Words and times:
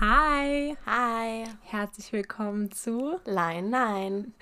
Hi. 0.00 0.76
Hi. 0.86 1.44
Herzlich 1.62 2.12
willkommen 2.12 2.70
zu 2.70 3.18
Line 3.24 3.68
Nein. 3.68 4.32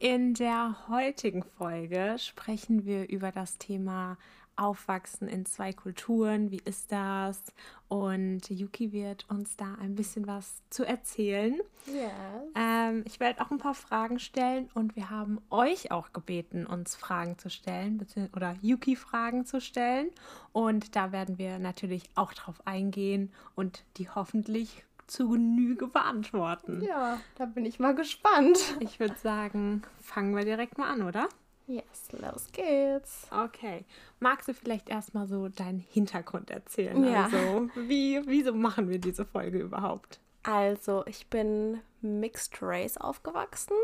In 0.00 0.34
der 0.34 0.88
heutigen 0.88 1.44
Folge 1.44 2.16
sprechen 2.18 2.84
wir 2.86 3.08
über 3.08 3.30
das 3.30 3.58
Thema 3.58 4.18
Aufwachsen 4.56 5.28
in 5.28 5.46
zwei 5.46 5.72
Kulturen. 5.72 6.50
Wie 6.50 6.60
ist 6.64 6.92
das? 6.92 7.42
Und 7.88 8.48
Yuki 8.48 8.92
wird 8.92 9.28
uns 9.28 9.56
da 9.56 9.74
ein 9.80 9.94
bisschen 9.94 10.26
was 10.26 10.62
zu 10.70 10.84
erzählen. 10.84 11.60
Yes. 11.86 12.10
Ähm, 12.54 13.02
ich 13.06 13.20
werde 13.20 13.42
auch 13.42 13.50
ein 13.50 13.58
paar 13.58 13.74
Fragen 13.74 14.18
stellen 14.18 14.70
und 14.74 14.96
wir 14.96 15.10
haben 15.10 15.40
euch 15.50 15.90
auch 15.90 16.12
gebeten, 16.12 16.66
uns 16.66 16.96
Fragen 16.96 17.38
zu 17.38 17.50
stellen 17.50 18.04
oder 18.34 18.56
Yuki 18.62 18.96
Fragen 18.96 19.44
zu 19.44 19.60
stellen. 19.60 20.10
Und 20.52 20.96
da 20.96 21.12
werden 21.12 21.38
wir 21.38 21.58
natürlich 21.58 22.08
auch 22.14 22.32
drauf 22.32 22.66
eingehen 22.66 23.32
und 23.54 23.84
die 23.96 24.08
hoffentlich 24.08 24.84
zu 25.06 25.28
Genüge 25.28 25.88
beantworten. 25.88 26.82
Ja, 26.82 27.20
da 27.36 27.44
bin 27.44 27.66
ich 27.66 27.78
mal 27.78 27.94
gespannt. 27.94 28.58
Ich 28.80 28.98
würde 28.98 29.16
sagen, 29.22 29.82
fangen 30.00 30.34
wir 30.34 30.44
direkt 30.44 30.78
mal 30.78 30.90
an, 30.90 31.02
oder? 31.02 31.28
Yes, 31.66 32.10
los 32.12 32.50
geht's. 32.52 33.26
Okay. 33.30 33.84
Magst 34.20 34.48
du 34.48 34.54
vielleicht 34.54 34.88
erstmal 34.88 35.26
so 35.26 35.48
deinen 35.48 35.78
Hintergrund 35.78 36.50
erzählen? 36.50 37.02
Ja. 37.04 37.24
Also, 37.24 37.70
wie, 37.76 38.20
wieso 38.26 38.52
machen 38.52 38.88
wir 38.88 38.98
diese 38.98 39.24
Folge 39.24 39.58
überhaupt? 39.60 40.20
Also, 40.42 41.04
ich 41.06 41.28
bin 41.28 41.80
Mixed 42.00 42.58
Race 42.60 42.96
aufgewachsen. 42.96 43.76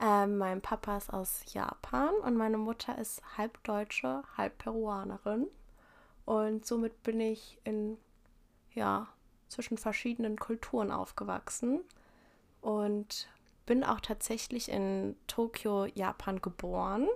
Ähm, 0.00 0.36
mein 0.36 0.60
Papa 0.60 0.96
ist 0.96 1.12
aus 1.12 1.42
Japan 1.52 2.12
und 2.24 2.36
meine 2.36 2.58
Mutter 2.58 2.98
ist 2.98 3.22
halb 3.38 3.62
Deutsche, 3.62 4.24
halb 4.36 4.58
Peruanerin. 4.58 5.46
Und 6.24 6.66
somit 6.66 7.02
bin 7.04 7.20
ich 7.20 7.58
in, 7.62 7.98
ja, 8.74 9.06
zwischen 9.48 9.78
verschiedenen 9.78 10.38
Kulturen 10.38 10.90
aufgewachsen. 10.90 11.80
Und 12.60 13.28
bin 13.66 13.84
auch 13.84 14.00
tatsächlich 14.00 14.70
in 14.70 15.16
Tokio, 15.26 15.86
Japan 15.86 16.40
geboren 16.40 17.08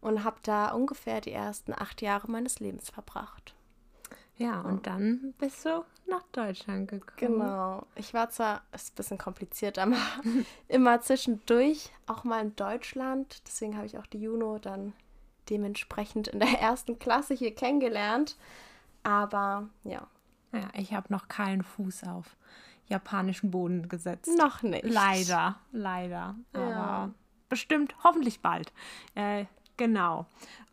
und 0.00 0.24
habe 0.24 0.36
da 0.42 0.72
ungefähr 0.72 1.20
die 1.20 1.32
ersten 1.32 1.72
acht 1.72 2.02
Jahre 2.02 2.30
meines 2.30 2.60
Lebens 2.60 2.90
verbracht. 2.90 3.54
Ja, 4.36 4.60
und 4.62 4.86
dann 4.86 5.32
bist 5.38 5.64
du 5.64 5.84
nach 6.08 6.24
Deutschland 6.32 6.88
gekommen. 6.88 7.38
Genau. 7.38 7.86
Ich 7.94 8.12
war 8.14 8.30
zwar, 8.30 8.62
ist 8.72 8.92
ein 8.92 8.96
bisschen 8.96 9.18
kompliziert, 9.18 9.78
aber 9.78 9.96
immer 10.68 11.00
zwischendurch 11.00 11.90
auch 12.06 12.24
mal 12.24 12.40
in 12.42 12.56
Deutschland. 12.56 13.42
Deswegen 13.46 13.76
habe 13.76 13.86
ich 13.86 13.96
auch 13.98 14.06
die 14.06 14.20
Juno 14.20 14.58
dann 14.58 14.92
dementsprechend 15.50 16.28
in 16.28 16.40
der 16.40 16.48
ersten 16.60 16.98
Klasse 16.98 17.34
hier 17.34 17.54
kennengelernt. 17.54 18.36
Aber 19.04 19.68
ja, 19.84 20.06
Ja, 20.52 20.68
ich 20.74 20.94
habe 20.94 21.12
noch 21.12 21.28
keinen 21.28 21.62
Fuß 21.62 22.04
auf 22.04 22.36
japanischen 22.88 23.50
Boden 23.50 23.88
gesetzt. 23.88 24.36
noch 24.38 24.62
nicht. 24.62 24.84
Leider, 24.84 25.56
leider. 25.72 26.34
Aber 26.52 26.60
Ja. 26.62 27.10
bestimmt, 27.48 27.94
hoffentlich 28.04 28.40
bald. 28.40 28.72
Äh, 29.14 29.46
genau. 29.76 30.26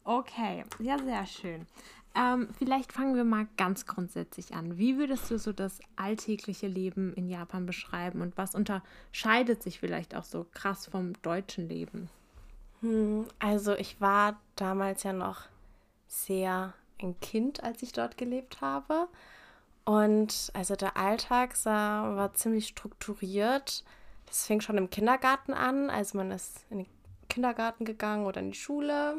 Okay, 0.03 0.63
ja, 0.79 0.97
sehr 0.97 1.25
schön. 1.25 1.67
Ähm, 2.13 2.49
vielleicht 2.57 2.91
fangen 2.91 3.15
wir 3.15 3.23
mal 3.23 3.47
ganz 3.55 3.85
grundsätzlich 3.85 4.53
an. 4.53 4.77
Wie 4.77 4.97
würdest 4.97 5.31
du 5.31 5.37
so 5.37 5.53
das 5.53 5.79
alltägliche 5.95 6.67
Leben 6.67 7.13
in 7.13 7.29
Japan 7.29 7.65
beschreiben 7.65 8.21
und 8.21 8.35
was 8.37 8.53
unterscheidet 8.53 9.63
sich 9.63 9.79
vielleicht 9.79 10.15
auch 10.15 10.25
so 10.25 10.45
krass 10.53 10.87
vom 10.87 11.13
deutschen 11.21 11.69
Leben? 11.69 12.09
Hm, 12.81 13.25
Also 13.39 13.73
ich 13.75 14.01
war 14.01 14.39
damals 14.57 15.03
ja 15.03 15.13
noch 15.13 15.43
sehr 16.07 16.73
ein 17.01 17.17
Kind, 17.21 17.63
als 17.63 17.81
ich 17.81 17.93
dort 17.93 18.17
gelebt 18.17 18.59
habe. 18.59 19.07
Und 19.91 20.51
also 20.53 20.77
der 20.77 20.95
Alltag 20.95 21.53
sah, 21.53 22.15
war 22.15 22.33
ziemlich 22.33 22.67
strukturiert. 22.67 23.83
Das 24.25 24.45
fing 24.45 24.61
schon 24.61 24.77
im 24.77 24.89
Kindergarten 24.89 25.51
an. 25.53 25.89
Also 25.89 26.17
man 26.17 26.31
ist 26.31 26.65
in 26.69 26.77
den 26.77 26.87
Kindergarten 27.27 27.83
gegangen 27.83 28.25
oder 28.25 28.39
in 28.39 28.51
die 28.51 28.57
Schule 28.57 29.17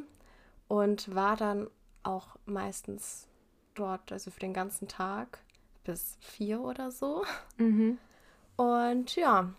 und 0.69 1.15
war 1.15 1.37
dann 1.37 1.69
auch 2.05 2.37
meistens 2.47 3.29
dort, 3.75 4.13
also 4.13 4.31
für 4.31 4.41
den 4.41 4.55
ganzen 4.55 4.89
Tag 4.89 5.41
bis 5.85 6.17
vier 6.21 6.63
oder 6.63 6.91
so. 6.91 7.23
Mhm. 7.59 7.99
Und 8.57 9.15
ja, 9.15 9.53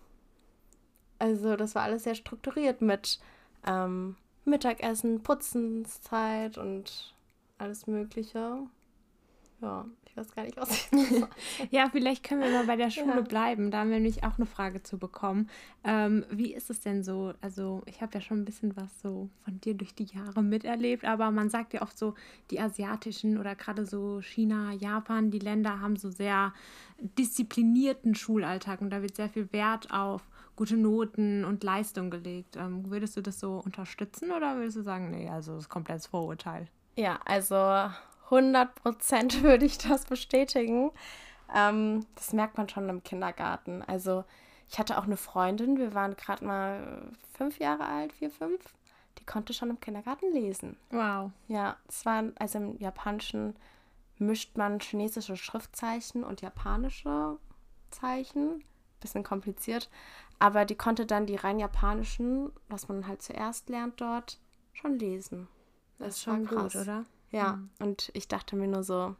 also 1.19 1.55
das 1.55 1.75
war 1.75 1.83
alles 1.83 2.05
sehr 2.05 2.15
strukturiert 2.15 2.81
mit 2.81 3.19
ähm, 3.67 4.15
Mittagessen, 4.45 5.21
Putzenszeit 5.21 6.57
und 6.57 7.13
alles 7.59 7.85
Mögliche. 7.85 8.65
Ja, 9.63 9.85
ich 10.05 10.17
weiß 10.17 10.35
gar 10.35 10.43
nicht, 10.43 10.57
was 10.57 10.69
ich 10.71 10.89
Ja, 11.71 11.87
vielleicht 11.89 12.21
können 12.23 12.41
wir 12.41 12.49
mal 12.51 12.65
bei 12.65 12.75
der 12.75 12.89
Schule 12.89 13.15
Ja. 13.15 13.21
bleiben. 13.21 13.71
Da 13.71 13.79
haben 13.79 13.89
wir 13.91 13.95
nämlich 13.95 14.25
auch 14.25 14.35
eine 14.37 14.45
Frage 14.45 14.83
zu 14.83 14.97
bekommen. 14.97 15.49
Ähm, 15.85 16.25
wie 16.29 16.53
ist 16.53 16.69
es 16.69 16.81
denn 16.81 17.01
so? 17.01 17.33
Also, 17.39 17.81
ich 17.85 18.01
habe 18.01 18.13
ja 18.15 18.19
schon 18.21 18.39
ein 18.41 18.45
bisschen 18.45 18.75
was 18.75 18.99
so 19.01 19.29
von 19.45 19.61
dir 19.61 19.73
durch 19.73 19.95
die 19.95 20.03
Jahre 20.03 20.43
miterlebt, 20.43 21.05
aber 21.05 21.31
man 21.31 21.49
sagt 21.49 21.73
ja 21.73 21.81
oft 21.81 21.97
so, 21.97 22.13
die 22.51 22.59
asiatischen 22.59 23.37
oder 23.37 23.55
gerade 23.55 23.85
so 23.85 24.19
China, 24.21 24.73
Japan, 24.73 25.31
die 25.31 25.39
Länder 25.39 25.79
haben 25.79 25.95
so 25.95 26.11
sehr 26.11 26.53
disziplinierten 27.17 28.15
Schulalltag 28.15 28.81
und 28.81 28.89
da 28.89 29.01
wird 29.01 29.15
sehr 29.15 29.29
viel 29.29 29.51
Wert 29.53 29.91
auf 29.91 30.23
gute 30.55 30.75
Noten 30.77 31.45
und 31.45 31.63
Leistung 31.63 32.09
gelegt. 32.11 32.57
Ähm, 32.57 32.89
würdest 32.91 33.15
du 33.17 33.21
das 33.21 33.39
so 33.39 33.61
unterstützen 33.63 34.31
oder 34.31 34.57
würdest 34.57 34.77
du 34.77 34.81
sagen, 34.83 35.09
nee, 35.09 35.29
also 35.29 35.53
das 35.53 35.63
ist 35.63 35.69
komplettes 35.69 36.07
Vorurteil? 36.07 36.67
Ja, 36.95 37.19
also 37.25 37.55
100% 38.29 39.41
würde 39.43 39.65
ich 39.65 39.77
das 39.77 40.05
bestätigen. 40.05 40.91
Ähm, 41.53 42.05
das 42.15 42.33
merkt 42.33 42.57
man 42.57 42.69
schon 42.69 42.89
im 42.89 43.03
Kindergarten. 43.03 43.81
Also 43.83 44.23
ich 44.69 44.79
hatte 44.79 44.97
auch 44.97 45.03
eine 45.03 45.17
Freundin, 45.17 45.77
wir 45.77 45.93
waren 45.93 46.15
gerade 46.15 46.45
mal 46.45 47.11
fünf 47.37 47.59
Jahre 47.59 47.85
alt, 47.85 48.13
vier, 48.13 48.31
fünf. 48.31 48.61
Die 49.19 49.25
konnte 49.25 49.53
schon 49.53 49.69
im 49.69 49.79
Kindergarten 49.79 50.33
lesen. 50.33 50.77
Wow. 50.89 51.31
Ja, 51.47 51.77
es 51.87 52.05
war, 52.05 52.23
also 52.39 52.57
im 52.57 52.79
Japanischen 52.79 53.55
mischt 54.17 54.57
man 54.57 54.79
chinesische 54.79 55.37
Schriftzeichen 55.37 56.23
und 56.23 56.41
japanische 56.41 57.37
Zeichen. 57.91 58.63
Bisschen 58.99 59.23
kompliziert. 59.23 59.89
Aber 60.39 60.65
die 60.65 60.75
konnte 60.75 61.05
dann 61.05 61.25
die 61.25 61.35
rein 61.35 61.59
japanischen, 61.59 62.51
was 62.69 62.87
man 62.87 63.07
halt 63.07 63.21
zuerst 63.21 63.69
lernt 63.69 64.01
dort, 64.01 64.39
schon 64.73 64.97
lesen. 64.97 65.47
Das 65.99 66.15
ist 66.15 66.23
schon 66.23 66.47
gut, 66.47 66.75
oder? 66.75 67.05
Ja, 67.33 67.59
und 67.79 68.11
ich 68.13 68.27
dachte 68.27 68.55
mir 68.55 68.67
nur 68.67 68.83
so, 68.83 69.15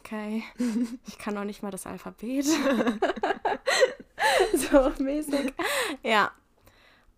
okay, 0.00 0.44
ich 1.06 1.18
kann 1.18 1.34
noch 1.34 1.44
nicht 1.44 1.62
mal 1.62 1.70
das 1.70 1.86
Alphabet. 1.86 2.44
so 4.54 4.92
mäßig. 5.02 5.54
Ja. 6.02 6.30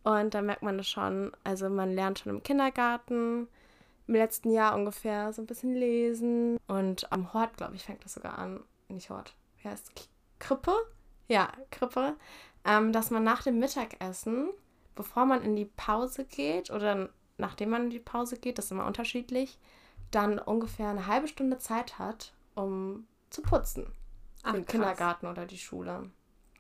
Und 0.03 0.33
da 0.33 0.41
merkt 0.41 0.63
man 0.63 0.79
das 0.79 0.89
schon. 0.89 1.33
Also 1.45 1.69
man 1.69 1.93
lernt 1.93 2.21
schon 2.21 2.33
im 2.33 2.43
Kindergarten, 2.43 3.49
im 4.07 4.15
letzten 4.15 4.51
Jahr 4.51 4.75
ungefähr 4.75 5.33
so 5.33 5.43
ein 5.43 5.47
bisschen 5.47 5.75
lesen. 5.75 6.59
Und 6.69 7.12
am 7.12 7.35
Hort, 7.35 7.57
glaube 7.57 7.75
ich, 7.75 7.83
fängt 7.83 8.05
das 8.05 8.15
sogar 8.15 8.39
an. 8.39 8.62
Nicht 8.89 9.11
Hort. 9.11 9.35
Wie 9.61 9.69
heißt 9.69 9.93
es? 9.95 10.09
Krippe? 10.39 10.73
Ja, 11.29 11.53
Krippe. 11.71 12.17
Ähm, 12.65 12.93
dass 12.93 13.11
man 13.11 13.25
nach 13.25 13.43
dem 13.43 13.59
Mittagessen, 13.59 14.51
bevor 14.95 15.27
man 15.27 15.43
in 15.43 15.57
die 15.57 15.67
Pause 15.67 16.25
geht 16.25 16.71
oder 16.71 17.11
nachdem 17.37 17.71
man 17.71 17.85
in 17.85 17.91
die 17.91 17.99
Pause 17.99 18.39
geht, 18.39 18.59
das 18.59 18.67
ist 18.67 18.71
immer 18.71 18.87
unterschiedlich, 18.87 19.59
dann 20.10 20.38
ungefähr 20.38 20.88
eine 20.88 21.06
halbe 21.06 21.28
Stunde 21.28 21.59
Zeit 21.59 21.98
hat, 21.98 22.32
um 22.54 23.06
zu 23.31 23.43
putzen. 23.43 23.93
Ach, 24.43 24.54
Im 24.54 24.65
krass. 24.65 24.72
Kindergarten 24.72 25.26
oder 25.26 25.47
die 25.47 25.59
Schule. 25.59 26.10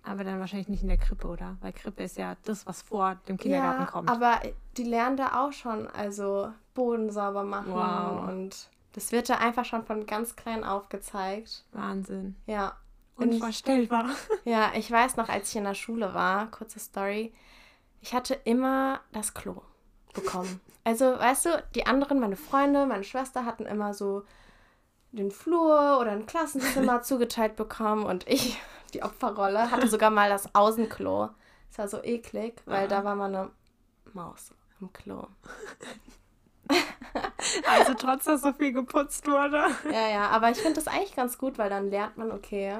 Aber 0.02 0.24
dann 0.24 0.40
wahrscheinlich 0.40 0.68
nicht 0.68 0.82
in 0.82 0.88
der 0.88 0.96
Krippe, 0.98 1.28
oder? 1.28 1.56
Weil 1.60 1.72
Krippe 1.72 2.02
ist 2.02 2.16
ja 2.16 2.36
das, 2.44 2.66
was 2.66 2.82
vor 2.82 3.16
dem 3.28 3.36
Kindergarten 3.36 3.82
ja, 3.82 3.86
kommt. 3.86 4.08
aber 4.10 4.40
die 4.76 4.84
lernen 4.84 5.16
da 5.16 5.44
auch 5.44 5.52
schon, 5.52 5.86
also 5.88 6.52
Boden 6.74 7.10
sauber 7.10 7.44
machen 7.44 7.74
Wow. 7.74 8.28
und 8.28 8.70
das 8.92 9.12
wird 9.12 9.28
da 9.28 9.36
einfach 9.36 9.64
schon 9.64 9.84
von 9.84 10.06
ganz 10.06 10.36
klein 10.36 10.64
aufgezeigt. 10.64 11.64
Wahnsinn. 11.72 12.36
Ja. 12.46 12.76
Und 13.16 13.32
Unvorstellbar. 13.34 14.06
ja, 14.44 14.72
ich 14.74 14.90
weiß 14.90 15.16
noch, 15.16 15.28
als 15.28 15.50
ich 15.50 15.56
in 15.56 15.64
der 15.64 15.74
Schule 15.74 16.14
war, 16.14 16.50
kurze 16.50 16.78
Story, 16.78 17.34
ich 18.00 18.14
hatte 18.14 18.34
immer 18.44 19.00
das 19.12 19.34
Klo 19.34 19.60
bekommen. 20.12 20.60
Also, 20.84 21.04
weißt 21.04 21.46
du, 21.46 21.64
die 21.74 21.86
anderen, 21.86 22.20
meine 22.20 22.36
Freunde, 22.36 22.86
meine 22.86 23.04
Schwester 23.04 23.44
hatten 23.44 23.66
immer 23.66 23.92
so 23.94 24.22
den 25.12 25.30
Flur 25.30 25.98
oder 26.00 26.12
ein 26.12 26.26
Klassenzimmer 26.26 27.02
zugeteilt 27.02 27.56
bekommen 27.56 28.04
und 28.04 28.26
ich, 28.28 28.58
die 28.94 29.02
Opferrolle, 29.02 29.70
hatte 29.70 29.88
sogar 29.88 30.10
mal 30.10 30.28
das 30.30 30.54
Außenklo. 30.54 31.30
Das 31.68 31.78
war 31.78 31.88
so 31.88 32.02
eklig, 32.02 32.62
weil 32.64 32.88
da 32.88 33.04
war 33.04 33.14
mal 33.14 33.26
eine 33.34 33.50
Maus 34.12 34.52
im 34.80 34.92
Klo. 34.92 35.26
Also 37.66 37.94
trotz, 37.94 38.24
dass 38.24 38.42
so 38.42 38.52
viel 38.52 38.72
geputzt 38.72 39.26
wurde. 39.26 39.64
Ja, 39.90 40.08
ja, 40.08 40.28
aber 40.28 40.50
ich 40.50 40.58
finde 40.58 40.74
das 40.74 40.86
eigentlich 40.86 41.16
ganz 41.16 41.38
gut, 41.38 41.58
weil 41.58 41.70
dann 41.70 41.90
lernt 41.90 42.16
man, 42.16 42.30
okay, 42.30 42.78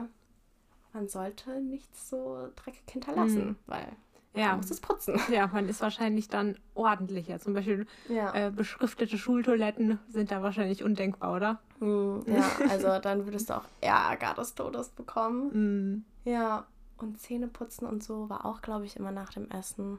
man 0.93 1.09
sollte 1.09 1.61
nichts 1.61 2.09
so 2.09 2.49
dreckig 2.57 2.85
hinterlassen, 2.89 3.47
Mhm. 3.49 3.57
weil 3.67 3.89
Ja. 4.35 4.49
Man 4.51 4.59
muss 4.59 4.71
es 4.71 4.81
putzen. 4.81 5.19
Ja, 5.33 5.49
man 5.49 5.69
ist 5.69 5.81
wahrscheinlich 5.81 6.29
dann 6.29 6.57
ordentlicher. 6.75 7.41
Zum 7.41 7.55
Beispiel 7.55 7.87
Ja. 8.09 8.33
äh, 8.35 8.51
beschriftete 8.51 9.19
Schultoiletten 9.19 9.99
sind 10.09 10.31
da 10.31 10.43
wahrscheinlich 10.43 10.85
undenkbar, 10.85 11.35
oder? 11.35 11.61
Hm, 11.81 12.23
ja, 12.27 12.49
also 12.69 12.99
dann 13.01 13.25
würdest 13.25 13.51
du 13.51 13.57
auch 13.57 13.65
Ärger 13.81 14.35
des 14.35 14.55
Todes 14.55 14.91
bekommen. 14.91 16.05
Mhm. 16.25 16.31
Ja, 16.31 16.67
und 16.99 17.19
Zähneputzen 17.19 17.89
und 17.89 18.05
so 18.05 18.29
war 18.31 18.45
auch, 18.45 18.61
glaube 18.63 18.85
ich, 18.85 18.97
immer 18.97 19.11
nach 19.11 19.33
dem 19.33 19.51
Essen. 19.51 19.99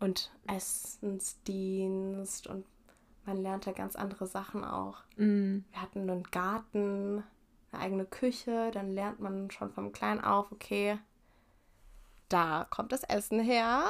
Und 0.00 0.30
Essensdienst 0.46 2.46
und 2.46 2.64
man 3.26 3.38
lernte 3.38 3.72
ganz 3.72 3.96
andere 3.96 4.26
Sachen 4.26 4.64
auch. 4.64 4.98
Mhm. 5.16 5.64
Wir 5.72 5.82
hatten 5.82 6.08
einen 6.08 6.22
Garten, 6.24 7.22
eine 7.72 7.82
eigene 7.82 8.04
Küche, 8.04 8.70
dann 8.72 8.92
lernt 8.92 9.20
man 9.20 9.50
schon 9.50 9.72
vom 9.72 9.92
Kleinen 9.92 10.20
auf, 10.22 10.52
okay, 10.52 10.98
da 12.28 12.66
kommt 12.70 12.92
das 12.92 13.02
Essen 13.04 13.40
her. 13.40 13.84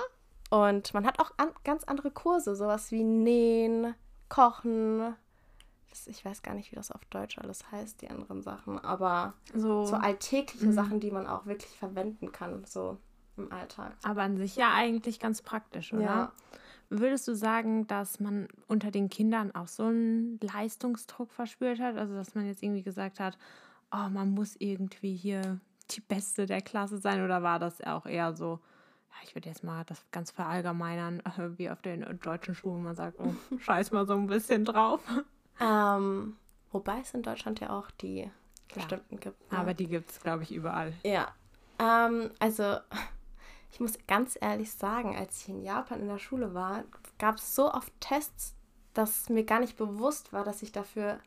Und 0.50 0.94
man 0.94 1.06
hat 1.06 1.20
auch 1.20 1.31
an, 1.37 1.50
ganz 1.64 1.85
andere 1.85 2.11
Kurse, 2.11 2.56
sowas 2.56 2.90
wie 2.90 3.05
Nähen, 3.05 3.94
Kochen. 4.29 5.14
Das, 5.90 6.06
ich 6.06 6.25
weiß 6.25 6.43
gar 6.43 6.55
nicht, 6.55 6.70
wie 6.73 6.76
das 6.76 6.90
auf 6.93 7.05
Deutsch 7.06 7.38
alles 7.38 7.70
heißt, 7.70 8.00
die 8.02 8.08
anderen 8.11 8.43
Sachen, 8.43 8.79
aber 8.79 9.35
So, 9.55 9.85
so 9.87 9.96
alltägliche 9.96 10.67
Mhm. 10.67 10.73
Sachen, 10.73 11.00
die 11.00 11.11
man 11.11 11.26
auch 11.26 11.46
wirklich 11.46 11.73
verwenden 11.79 12.31
kann, 12.32 12.64
so 12.67 12.99
im 13.37 13.50
Alltag. 13.52 13.96
aber 14.02 14.23
an 14.23 14.37
sich 14.37 14.56
ja 14.56 14.73
eigentlich 14.75 15.20
ganz 15.20 15.43
praktisch, 15.43 15.93
oder? 15.93 16.02
Ja. 16.02 16.32
Würdest 16.91 17.29
du 17.29 17.34
sagen, 17.34 17.87
dass 17.87 18.19
man 18.19 18.49
unter 18.67 18.91
den 18.91 19.11
Kindern 19.11 19.55
auch 19.55 19.69
so 19.69 19.84
einen 19.84 20.41
Leistungsdruck 20.41 21.31
verspürt 21.32 21.81
hat? 21.81 21.96
Also, 21.99 22.14
dass 22.14 22.34
man 22.34 22.46
jetzt 22.46 22.62
irgendwie 22.62 22.82
gesagt 22.82 23.20
hat, 23.20 23.37
oh, 23.93 24.08
man 24.11 24.31
muss 24.31 24.56
irgendwie 24.58 25.14
hier 25.14 25.61
die 25.90 26.00
Beste 26.00 26.46
der 26.46 26.61
Klasse 26.62 26.99
sein? 26.99 27.25
Oder 27.25 27.43
war 27.43 27.58
das 27.58 27.81
auch 27.82 28.06
eher 28.06 28.35
so, 28.35 28.61
ja, 29.11 29.17
ich 29.25 29.35
würde 29.35 29.49
jetzt 29.49 29.64
mal 29.64 29.85
das 29.85 30.05
ganz 30.11 30.31
verallgemeinern, 30.31 31.23
wie 31.56 31.70
auf 31.70 31.82
den 31.82 32.19
deutschen 32.20 32.55
Schulen, 32.55 32.82
man 32.82 32.96
sagt, 32.96 33.19
oh, 33.20 33.35
scheiß 33.58 33.93
mal 33.93 34.06
so 34.06 34.14
ein 34.14 34.26
bisschen 34.26 34.64
drauf. 34.64 35.00
Ähm, 35.61 36.37
wobei 36.70 37.00
es 37.00 37.14
in 37.14 37.23
Deutschland 37.23 37.61
ja 37.61 37.70
auch 37.70 37.90
die 37.90 38.31
Klar. 38.69 38.87
bestimmten 38.87 39.20
gibt. 39.20 39.52
ne? 39.52 39.58
Aber 39.58 39.75
die 39.75 39.87
gibt 39.87 40.11
es, 40.11 40.20
glaube 40.20 40.43
ich, 40.43 40.52
überall. 40.52 40.93
Ja, 41.05 41.35
ähm, 41.79 42.31
also 42.38 42.79
ich 43.73 43.81
muss 43.81 43.99
ganz 44.06 44.38
ehrlich 44.41 44.73
sagen, 44.73 45.17
als 45.17 45.43
ich 45.43 45.49
in 45.49 45.62
Japan 45.62 46.00
in 46.00 46.08
der 46.08 46.19
Schule 46.19 46.55
war, 46.55 46.84
gab 47.19 47.37
es 47.37 47.55
so 47.55 47.73
oft 47.73 47.93
Tests, 48.00 48.55
dass 48.94 49.29
mir 49.29 49.44
gar 49.44 49.61
nicht 49.61 49.76
bewusst 49.76 50.32
war, 50.32 50.44
dass 50.44 50.62
ich 50.62 50.73
dafür 50.73 51.20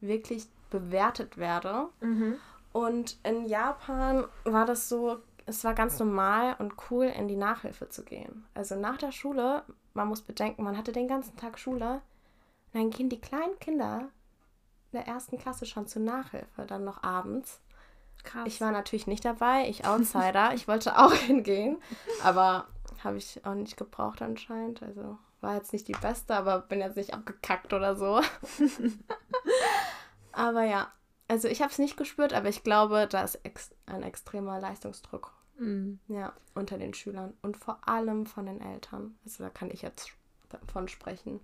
wirklich 0.00 0.46
bewertet 0.70 1.38
werde. 1.38 1.88
Und 2.74 3.18
in 3.22 3.44
Japan 3.44 4.24
war 4.42 4.66
das 4.66 4.88
so, 4.88 5.20
es 5.46 5.62
war 5.62 5.74
ganz 5.74 6.00
normal 6.00 6.56
und 6.58 6.74
cool, 6.90 7.04
in 7.04 7.28
die 7.28 7.36
Nachhilfe 7.36 7.88
zu 7.88 8.02
gehen. 8.02 8.44
Also 8.52 8.74
nach 8.74 8.96
der 8.96 9.12
Schule, 9.12 9.62
man 9.92 10.08
muss 10.08 10.22
bedenken, 10.22 10.64
man 10.64 10.76
hatte 10.76 10.90
den 10.90 11.06
ganzen 11.06 11.36
Tag 11.36 11.56
Schule. 11.56 12.02
Und 12.72 12.80
dann 12.80 12.90
gehen 12.90 13.08
die 13.08 13.20
kleinen 13.20 13.56
Kinder 13.60 14.08
in 14.90 14.98
der 14.98 15.06
ersten 15.06 15.38
Klasse 15.38 15.66
schon 15.66 15.86
zur 15.86 16.02
Nachhilfe, 16.02 16.66
dann 16.66 16.82
noch 16.82 17.04
abends. 17.04 17.60
Krass. 18.24 18.42
Ich 18.46 18.60
war 18.60 18.72
natürlich 18.72 19.06
nicht 19.06 19.24
dabei, 19.24 19.68
ich 19.68 19.86
Outsider. 19.86 20.52
ich 20.54 20.66
wollte 20.66 20.98
auch 20.98 21.12
hingehen, 21.14 21.80
aber 22.24 22.66
habe 23.04 23.18
ich 23.18 23.46
auch 23.46 23.54
nicht 23.54 23.76
gebraucht 23.76 24.20
anscheinend. 24.20 24.82
Also 24.82 25.16
war 25.40 25.54
jetzt 25.54 25.72
nicht 25.72 25.86
die 25.86 25.92
beste, 25.92 26.34
aber 26.34 26.58
bin 26.58 26.80
jetzt 26.80 26.96
nicht 26.96 27.14
abgekackt 27.14 27.72
oder 27.72 27.94
so. 27.94 28.20
aber 30.32 30.64
ja, 30.64 30.88
also 31.28 31.48
ich 31.48 31.60
habe 31.62 31.70
es 31.70 31.78
nicht 31.78 31.96
gespürt, 31.96 32.32
aber 32.32 32.48
ich 32.48 32.62
glaube, 32.62 33.06
da 33.10 33.22
ist 33.22 33.36
ex 33.44 33.74
ein 33.86 34.02
extremer 34.02 34.60
Leistungsdruck 34.60 35.32
Mhm. 35.56 36.00
ja, 36.08 36.32
unter 36.56 36.78
den 36.78 36.94
Schülern 36.94 37.32
und 37.40 37.56
vor 37.56 37.78
allem 37.88 38.26
von 38.26 38.46
den 38.46 38.60
Eltern. 38.60 39.16
Also 39.24 39.44
da 39.44 39.50
kann 39.50 39.70
ich 39.70 39.82
jetzt 39.82 40.12
davon 40.48 40.88
sprechen. 40.88 41.38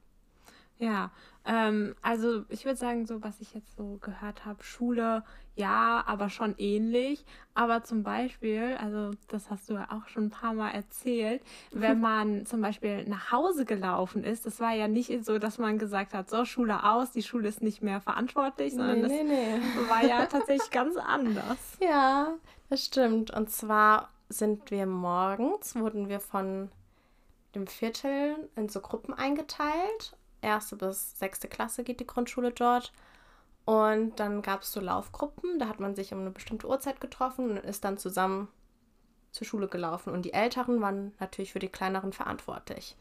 Ja, 0.80 1.10
ähm, 1.44 1.94
also 2.00 2.44
ich 2.48 2.64
würde 2.64 2.76
sagen, 2.76 3.04
so 3.06 3.22
was 3.22 3.40
ich 3.40 3.52
jetzt 3.52 3.76
so 3.76 3.98
gehört 4.00 4.46
habe, 4.46 4.62
Schule, 4.62 5.22
ja, 5.54 6.02
aber 6.06 6.30
schon 6.30 6.54
ähnlich. 6.56 7.24
Aber 7.54 7.84
zum 7.84 8.02
Beispiel, 8.02 8.76
also 8.80 9.10
das 9.28 9.50
hast 9.50 9.68
du 9.68 9.74
ja 9.74 9.88
auch 9.90 10.08
schon 10.08 10.24
ein 10.24 10.30
paar 10.30 10.54
Mal 10.54 10.70
erzählt, 10.70 11.42
wenn 11.70 12.00
man 12.00 12.46
zum 12.46 12.62
Beispiel 12.62 13.04
nach 13.04 13.30
Hause 13.30 13.66
gelaufen 13.66 14.24
ist, 14.24 14.46
das 14.46 14.58
war 14.58 14.72
ja 14.72 14.88
nicht 14.88 15.24
so, 15.24 15.38
dass 15.38 15.58
man 15.58 15.78
gesagt 15.78 16.14
hat, 16.14 16.30
so 16.30 16.46
Schule 16.46 16.82
aus, 16.82 17.10
die 17.10 17.22
Schule 17.22 17.48
ist 17.48 17.62
nicht 17.62 17.82
mehr 17.82 18.00
verantwortlich, 18.00 18.72
sondern 18.72 19.02
nee, 19.02 19.22
nee. 19.22 19.60
das 19.76 19.88
war 19.90 20.04
ja 20.04 20.26
tatsächlich 20.26 20.70
ganz 20.70 20.96
anders. 20.96 21.58
Ja, 21.80 22.34
das 22.68 22.84
stimmt. 22.84 23.30
Und 23.30 23.50
zwar 23.50 24.10
sind 24.28 24.70
wir 24.70 24.86
morgens, 24.86 25.74
wurden 25.74 26.08
wir 26.08 26.20
von 26.20 26.70
dem 27.54 27.66
Viertel 27.66 28.48
in 28.54 28.68
so 28.68 28.80
Gruppen 28.80 29.12
eingeteilt. 29.12 30.16
Erste 30.42 30.76
bis 30.76 31.18
sechste 31.18 31.48
Klasse 31.48 31.84
geht 31.84 32.00
die 32.00 32.06
Grundschule 32.06 32.52
dort. 32.52 32.92
Und 33.64 34.18
dann 34.18 34.42
gab 34.42 34.62
es 34.62 34.72
so 34.72 34.80
Laufgruppen, 34.80 35.58
da 35.58 35.68
hat 35.68 35.80
man 35.80 35.94
sich 35.94 36.12
um 36.12 36.20
eine 36.20 36.30
bestimmte 36.30 36.66
Uhrzeit 36.66 37.00
getroffen 37.00 37.50
und 37.50 37.58
ist 37.58 37.84
dann 37.84 37.98
zusammen 37.98 38.48
zur 39.32 39.46
Schule 39.46 39.68
gelaufen. 39.68 40.12
Und 40.12 40.22
die 40.22 40.32
Älteren 40.32 40.80
waren 40.80 41.12
natürlich 41.20 41.52
für 41.52 41.58
die 41.58 41.68
Kleineren 41.68 42.12
verantwortlich. 42.12 42.96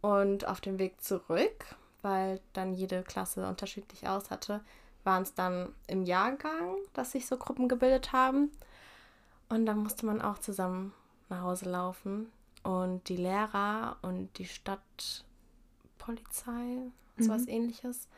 Und 0.00 0.46
auf 0.46 0.60
dem 0.60 0.78
Weg 0.78 1.00
zurück, 1.02 1.76
weil 2.02 2.40
dann 2.52 2.74
jede 2.74 3.02
Klasse 3.02 3.46
unterschiedlich 3.46 4.08
aus 4.08 4.30
hatte, 4.30 4.60
waren 5.04 5.22
es 5.22 5.34
dann 5.34 5.74
im 5.86 6.04
Jahrgang, 6.04 6.76
dass 6.92 7.12
sich 7.12 7.26
so 7.26 7.36
Gruppen 7.36 7.68
gebildet 7.68 8.12
haben. 8.12 8.50
Und 9.48 9.66
dann 9.66 9.78
musste 9.78 10.06
man 10.06 10.22
auch 10.22 10.38
zusammen 10.38 10.92
nach 11.28 11.42
Hause 11.42 11.68
laufen. 11.68 12.30
Und 12.62 13.08
die 13.08 13.16
Lehrer 13.16 13.96
und 14.02 14.38
die 14.38 14.46
Stadtpolizei, 16.02 16.90
sowas 17.18 17.46
ähnliches, 17.46 18.08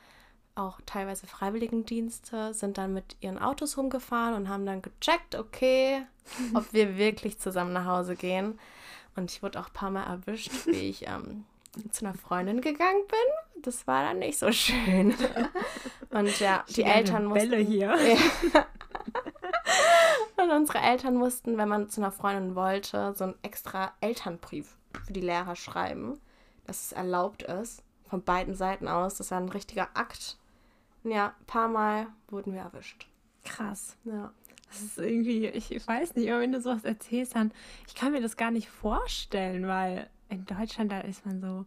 auch 0.54 0.80
teilweise 0.86 1.26
Freiwilligendienste, 1.26 2.54
sind 2.54 2.78
dann 2.78 2.94
mit 2.94 3.16
ihren 3.20 3.38
Autos 3.38 3.76
rumgefahren 3.76 4.34
und 4.34 4.48
haben 4.48 4.66
dann 4.66 4.82
gecheckt, 4.82 5.34
okay, 5.34 6.06
ob 6.54 6.72
wir 6.72 6.96
wirklich 6.96 7.38
zusammen 7.38 7.72
nach 7.72 7.86
Hause 7.86 8.16
gehen. 8.16 8.58
Und 9.16 9.30
ich 9.30 9.42
wurde 9.42 9.60
auch 9.60 9.68
ein 9.68 9.72
paar 9.72 9.90
Mal 9.90 10.04
erwischt, 10.04 10.66
wie 10.66 10.88
ich 10.88 11.06
ähm, 11.06 11.44
zu 11.90 12.04
einer 12.04 12.14
Freundin 12.14 12.60
gegangen 12.60 13.02
bin. 13.08 13.62
Das 13.62 13.86
war 13.86 14.04
dann 14.04 14.18
nicht 14.18 14.38
so 14.38 14.50
schön. 14.50 15.14
Und 16.10 16.40
ja, 16.40 16.64
die 16.74 16.82
Eltern 16.82 17.26
mussten. 17.26 17.50
Welle 17.50 17.62
hier. 17.62 17.96
Ja. 18.54 18.66
Und 20.36 20.50
unsere 20.50 20.78
Eltern 20.78 21.16
mussten, 21.16 21.56
wenn 21.56 21.68
man 21.68 21.88
zu 21.88 22.00
einer 22.00 22.12
Freundin 22.12 22.54
wollte, 22.54 23.14
so 23.14 23.24
einen 23.24 23.34
extra 23.42 23.92
Elternbrief 24.00 24.76
für 25.06 25.12
die 25.12 25.20
Lehrer 25.20 25.56
schreiben, 25.56 26.20
dass 26.64 26.86
es 26.86 26.92
erlaubt 26.92 27.42
ist. 27.42 27.82
Von 28.08 28.22
beiden 28.22 28.54
Seiten 28.54 28.86
aus. 28.88 29.16
Das 29.16 29.30
war 29.30 29.38
ein 29.40 29.48
richtiger 29.48 29.88
Akt. 29.94 30.38
Ja, 31.04 31.34
ein 31.40 31.46
paar 31.46 31.68
Mal 31.68 32.06
wurden 32.28 32.52
wir 32.54 32.60
erwischt. 32.62 33.06
Krass. 33.44 33.96
Ja. 34.04 34.32
Das 34.68 34.80
ist 34.82 34.98
irgendwie, 34.98 35.46
ich 35.46 35.86
weiß 35.86 36.14
nicht, 36.16 36.30
aber 36.30 36.40
wenn 36.40 36.52
du 36.52 36.60
sowas 36.60 36.84
erzählst, 36.84 37.36
dann, 37.36 37.52
ich 37.86 37.94
kann 37.94 38.12
mir 38.12 38.20
das 38.20 38.36
gar 38.36 38.50
nicht 38.50 38.68
vorstellen, 38.68 39.66
weil 39.68 40.08
in 40.30 40.46
Deutschland, 40.46 40.90
da 40.90 41.00
ist 41.00 41.24
man 41.26 41.40
so, 41.40 41.64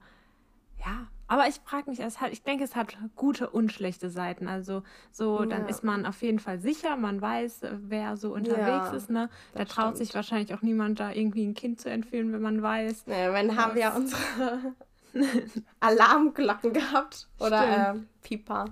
ja. 0.85 1.07
Aber 1.29 1.47
ich 1.47 1.59
frage 1.65 1.89
mich, 1.89 1.99
es 1.99 2.21
hat, 2.21 2.31
ich 2.31 2.43
denke, 2.43 2.63
es 2.63 2.75
hat 2.75 2.97
gute 3.17 3.49
und 3.49 3.71
schlechte 3.71 4.09
Seiten. 4.09 4.47
Also 4.47 4.83
so, 5.11 5.43
dann 5.45 5.63
Ja. 5.63 5.67
ist 5.67 5.83
man 5.83 6.05
auf 6.05 6.21
jeden 6.21 6.39
Fall 6.39 6.59
sicher, 6.59 6.95
man 6.95 7.21
weiß, 7.21 7.61
wer 7.81 8.15
so 8.17 8.33
unterwegs 8.33 8.89
Ja, 8.89 8.93
ist, 8.93 9.09
ne? 9.09 9.29
Da 9.53 9.65
traut 9.65 9.97
sich 9.97 10.09
stimmt. 10.09 10.15
wahrscheinlich 10.15 10.53
auch 10.53 10.61
niemand, 10.61 10.99
da 11.01 11.11
irgendwie 11.11 11.45
ein 11.45 11.53
Kind 11.53 11.81
zu 11.81 11.89
entführen, 11.89 12.31
wenn 12.31 12.41
man 12.41 12.61
weiß. 12.61 13.07
Naja, 13.07 13.33
wenn 13.33 13.55
haben 13.57 13.75
wir 13.75 13.81
ja 13.81 13.95
unsere 13.95 14.73
Alarmglocken 15.79 16.73
gehabt. 16.73 17.27
Oder 17.39 17.95
äh. 17.95 17.99
Pieper. 18.21 18.65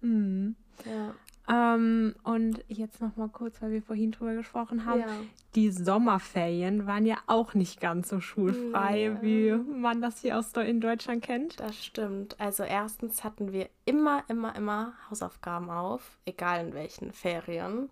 Mhm. 0.00 0.56
Ja. 0.84 1.14
Ähm, 1.48 2.14
und 2.22 2.64
jetzt 2.68 3.00
noch 3.00 3.16
mal 3.16 3.28
kurz, 3.28 3.60
weil 3.60 3.72
wir 3.72 3.82
vorhin 3.82 4.12
drüber 4.12 4.34
gesprochen 4.34 4.86
haben. 4.86 5.00
ja. 5.00 5.06
Die 5.54 5.70
Sommerferien 5.70 6.86
waren 6.86 7.04
ja 7.04 7.16
auch 7.26 7.54
nicht 7.54 7.80
ganz 7.80 8.08
so 8.08 8.20
schulfrei, 8.20 9.06
Ja. 9.06 9.22
wie 9.22 9.52
man 9.52 10.00
das 10.00 10.20
hier 10.20 10.38
aus 10.38 10.52
in 10.52 10.80
Deutschland 10.80 11.22
kennt. 11.22 11.58
Das 11.60 11.84
stimmt. 11.84 12.40
Also 12.40 12.62
erstens 12.62 13.24
hatten 13.24 13.52
wir 13.52 13.68
immer, 13.84 14.22
immer, 14.28 14.54
immer 14.54 14.94
Hausaufgaben 15.10 15.68
auf, 15.68 16.18
egal 16.24 16.66
in 16.66 16.74
welchen 16.74 17.12
Ferien. 17.12 17.90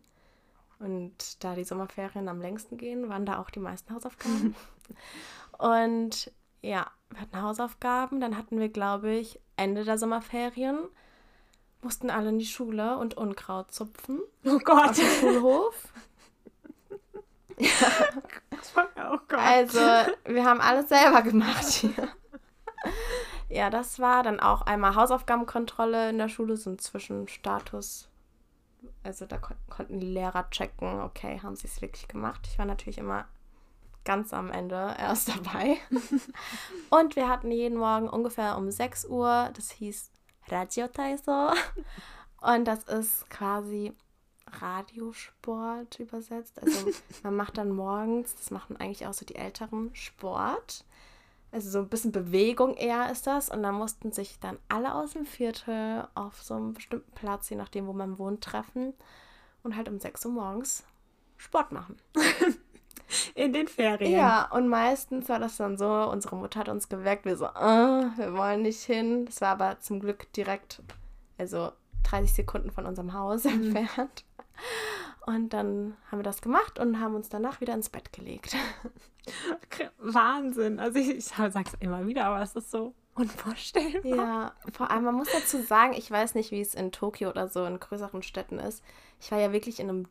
Und 0.79 1.45
da 1.45 1.55
die 1.55 1.65
Sommerferien 1.65 2.29
am 2.29 2.41
längsten 2.41 2.79
gehen, 2.79 3.09
waren 3.11 3.27
da 3.27 3.39
auch 3.39 3.51
die 3.51 3.61
meisten 3.61 3.93
Hausaufgaben. 3.93 4.55
Und 5.59 6.33
ja, 6.63 6.87
wir 7.11 7.21
hatten 7.21 7.43
Hausaufgaben. 7.43 8.21
Dann 8.21 8.37
hatten 8.37 8.59
wir, 8.59 8.69
glaube 8.69 9.11
ich, 9.11 9.41
Ende 9.57 9.85
der 9.85 9.99
Sommerferien 9.99 10.79
mussten 11.83 12.11
alle 12.11 12.29
in 12.29 12.39
die 12.39 12.47
Schule 12.47 12.99
und 12.99 13.17
Unkraut 13.17 13.73
zupfen 13.73 14.21
Oh 14.45 14.57
auf 14.57 14.65
Gott. 14.65 14.99
dem 14.99 15.07
Schulhof. 15.21 15.89
oh 17.59 19.19
Gott. 19.29 19.39
Also, 19.39 19.81
wir 20.27 20.45
haben 20.45 20.61
alles 20.61 20.89
selber 20.89 21.23
gemacht 21.23 21.65
hier. 21.65 22.09
Ja, 23.49 23.69
das 23.71 23.99
war 23.99 24.23
dann 24.23 24.41
auch 24.41 24.63
einmal 24.63 24.95
Hausaufgabenkontrolle 24.95 26.11
in 26.11 26.19
der 26.19 26.29
Schule, 26.29 26.57
so 26.57 26.71
ein 26.71 26.79
Zwischenstatus. 26.79 28.09
Also 29.03 29.27
da 29.27 29.37
kon 29.39 29.57
konnten 29.69 30.01
die 30.01 30.07
Lehrer 30.07 30.49
checken, 30.51 31.01
okay, 31.01 31.41
haben 31.43 31.57
sie 31.57 31.67
es 31.67 31.83
wirklich 31.83 32.09
gemacht. 32.09 32.47
Ich 32.51 32.59
war 32.59 32.65
natürlich 32.65 32.99
immer 32.99 33.27
ganz 34.05 34.33
am 34.33 34.51
Ende 34.51 34.95
erst 34.99 35.29
dabei. 35.29 35.79
und 36.91 37.17
wir 37.17 37.29
hatten 37.29 37.51
jeden 37.51 37.79
Morgen 37.79 38.09
ungefähr 38.09 38.57
um 38.57 38.71
6 38.71 39.07
Uhr, 39.07 39.51
das 39.55 39.71
hieß 39.71 40.11
Radio 40.49 40.89
Taiso. 40.89 41.51
Und 42.41 42.65
das 42.65 42.85
ist 42.85 43.29
quasi 43.31 43.95
Radiosport 44.47 46.01
übersetzt. 46.01 46.61
Also 46.61 46.91
man 47.23 47.37
macht 47.37 47.59
dann 47.59 47.71
morgens, 47.71 48.35
das 48.35 48.51
machen 48.51 48.77
eigentlich 48.77 49.07
auch 49.07 49.13
so 49.13 49.25
die 49.25 49.37
Älteren, 49.37 49.95
Sport. 49.95 50.85
Also 51.53 51.69
so 51.69 51.81
ein 51.81 51.89
bisschen 51.89 52.13
Bewegung 52.13 52.75
eher 52.77 53.11
ist 53.11 53.27
das. 53.27 53.51
Und 53.51 53.63
da 53.63 53.73
mussten 53.73 54.13
sich 54.13 54.39
dann 54.41 54.59
alle 54.69 54.95
aus 54.95 55.13
dem 55.13 55.27
Viertel 55.27 56.09
auf 56.15 56.43
so 56.43 56.55
einem 56.55 56.75
bestimmten 56.75 57.13
Platz, 57.13 57.51
je 57.51 57.57
nachdem, 57.57 57.87
wo 57.87 57.93
man 57.93 58.19
wohnt, 58.19 58.43
treffen 58.43 58.95
und 59.63 59.77
halt 59.77 59.89
um 59.89 59.99
6 59.99 60.27
Uhr 60.27 60.33
morgens 60.33 60.85
Sport 61.37 61.73
machen. 61.73 61.97
In 63.35 63.53
den 63.53 63.69
Ferien. 63.69 64.13
Ja, 64.13 64.49
und 64.51 64.69
meistens 64.69 65.29
war 65.29 65.39
das 65.39 65.57
dann 65.57 65.77
so, 65.77 65.89
unsere 65.89 66.37
Mutter 66.37 66.61
hat 66.61 66.69
uns 66.69 66.89
geweckt, 66.89 67.25
wir 67.25 67.37
so, 67.37 67.47
uh, 67.47 68.11
wir 68.17 68.35
wollen 68.35 68.63
nicht 68.63 68.83
hin. 68.83 69.27
Das 69.27 69.41
war 69.41 69.51
aber 69.51 69.81
zum 69.81 70.01
Glück 70.01 70.33
direkt, 70.33 70.83
also 71.39 71.73
30 72.05 72.33
Sekunden 72.33 72.71
von 72.71 72.87
unserem 72.87 73.13
Haus 73.13 73.45
mhm. 73.45 73.77
entfernt. 73.77 74.25
Und 75.27 75.53
dann 75.53 75.97
haben 76.11 76.19
wir 76.19 76.25
das 76.25 76.43
gemacht 76.43 76.79
und 76.79 77.01
haben 77.01 77.15
uns 77.15 77.29
danach 77.29 77.61
wieder 77.61 77.75
ins 77.75 77.91
Bett 77.91 78.13
gelegt. 78.13 78.57
Wahnsinn. 79.99 80.81
Also 80.81 80.99
ich, 80.99 81.11
ich 81.11 81.25
sag's 81.27 81.75
immer 81.81 82.07
wieder, 82.07 82.27
aber 82.27 82.43
es 82.43 82.55
ist 82.57 82.71
so 82.71 82.95
unvorstellbar. 83.15 84.17
Ja, 84.17 84.53
vor 84.73 84.91
allem, 84.91 85.05
man 85.05 85.15
muss 85.15 85.29
dazu 85.33 85.63
sagen, 85.63 85.93
ich 85.95 86.11
weiß 86.11 86.35
nicht, 86.35 86.51
wie 86.51 86.61
es 86.61 86.75
in 86.75 86.91
Tokio 86.91 87.31
oder 87.31 87.49
so 87.49 87.65
in 87.65 87.79
größeren 87.79 88.23
Städten 88.23 88.59
ist. 88.59 88.83
Ich 89.21 89.31
war 89.31 89.39
ja 89.39 89.53
wirklich 89.53 89.79
in 89.79 89.89
einem 89.89 90.09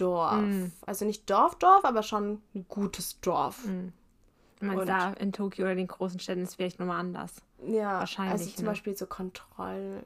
Dorf. 0.00 0.40
Mm. 0.40 0.72
Also 0.86 1.04
nicht 1.04 1.28
Dorf, 1.28 1.56
Dorf, 1.58 1.84
aber 1.84 2.02
schon 2.02 2.40
ein 2.54 2.66
gutes 2.68 3.20
Dorf. 3.20 3.66
Mm. 3.66 3.88
Man 4.60 4.86
da 4.86 5.12
in 5.14 5.32
Tokio 5.32 5.64
oder 5.64 5.74
den 5.74 5.86
großen 5.86 6.20
Städten 6.20 6.42
ist 6.42 6.56
vielleicht 6.56 6.78
nochmal 6.78 7.00
anders. 7.00 7.42
Ja, 7.66 8.00
wahrscheinlich. 8.00 8.32
Also 8.32 8.50
zum 8.50 8.64
ne? 8.64 8.70
Beispiel 8.70 8.96
so 8.96 9.06
Kontrollfahrten. 9.06 10.04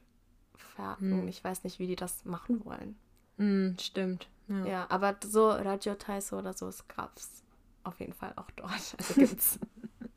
Mm. 1.24 1.28
Ich 1.28 1.42
weiß 1.42 1.64
nicht, 1.64 1.78
wie 1.78 1.88
die 1.88 1.96
das 1.96 2.24
machen 2.24 2.64
wollen. 2.64 2.96
Mm, 3.36 3.76
stimmt. 3.80 4.28
Ja. 4.48 4.66
ja. 4.66 4.86
aber 4.90 5.16
so 5.24 5.48
Radio 5.48 5.94
Taiso 5.94 6.38
oder 6.38 6.52
so, 6.52 6.68
es 6.68 6.86
gab 6.86 7.16
es 7.16 7.42
auf 7.82 7.98
jeden 8.00 8.12
Fall 8.12 8.32
auch 8.36 8.50
dort. 8.52 8.70
Also 8.98 9.14
gibt's. 9.14 9.58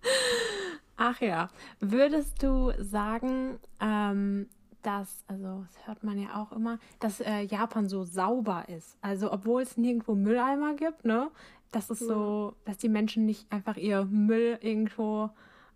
Ach 0.98 1.22
ja. 1.22 1.50
Würdest 1.80 2.42
du 2.42 2.74
sagen, 2.80 3.60
ähm, 3.80 4.50
dass, 4.82 5.24
also 5.28 5.66
das 5.66 5.88
hört 5.88 6.04
man 6.04 6.20
ja 6.20 6.42
auch 6.42 6.52
immer, 6.52 6.80
dass 7.00 7.20
äh, 7.20 7.42
Japan 7.42 7.90
so 7.90 8.04
sauber 8.04 8.66
ist. 8.70 8.98
Also 9.02 9.32
obwohl 9.32 9.62
es 9.62 9.78
nirgendwo 9.78 10.16
Mülleimer 10.16 10.76
gibt, 10.76 11.06
ne? 11.06 11.30
Das 11.72 11.90
ist 11.90 12.02
ja. 12.02 12.08
so, 12.08 12.56
dass 12.66 12.78
die 12.78 12.90
Menschen 12.90 13.26
nicht 13.26 13.52
einfach 13.52 13.76
ihr 13.76 14.06
Müll 14.06 14.58
irgendwo 14.62 15.30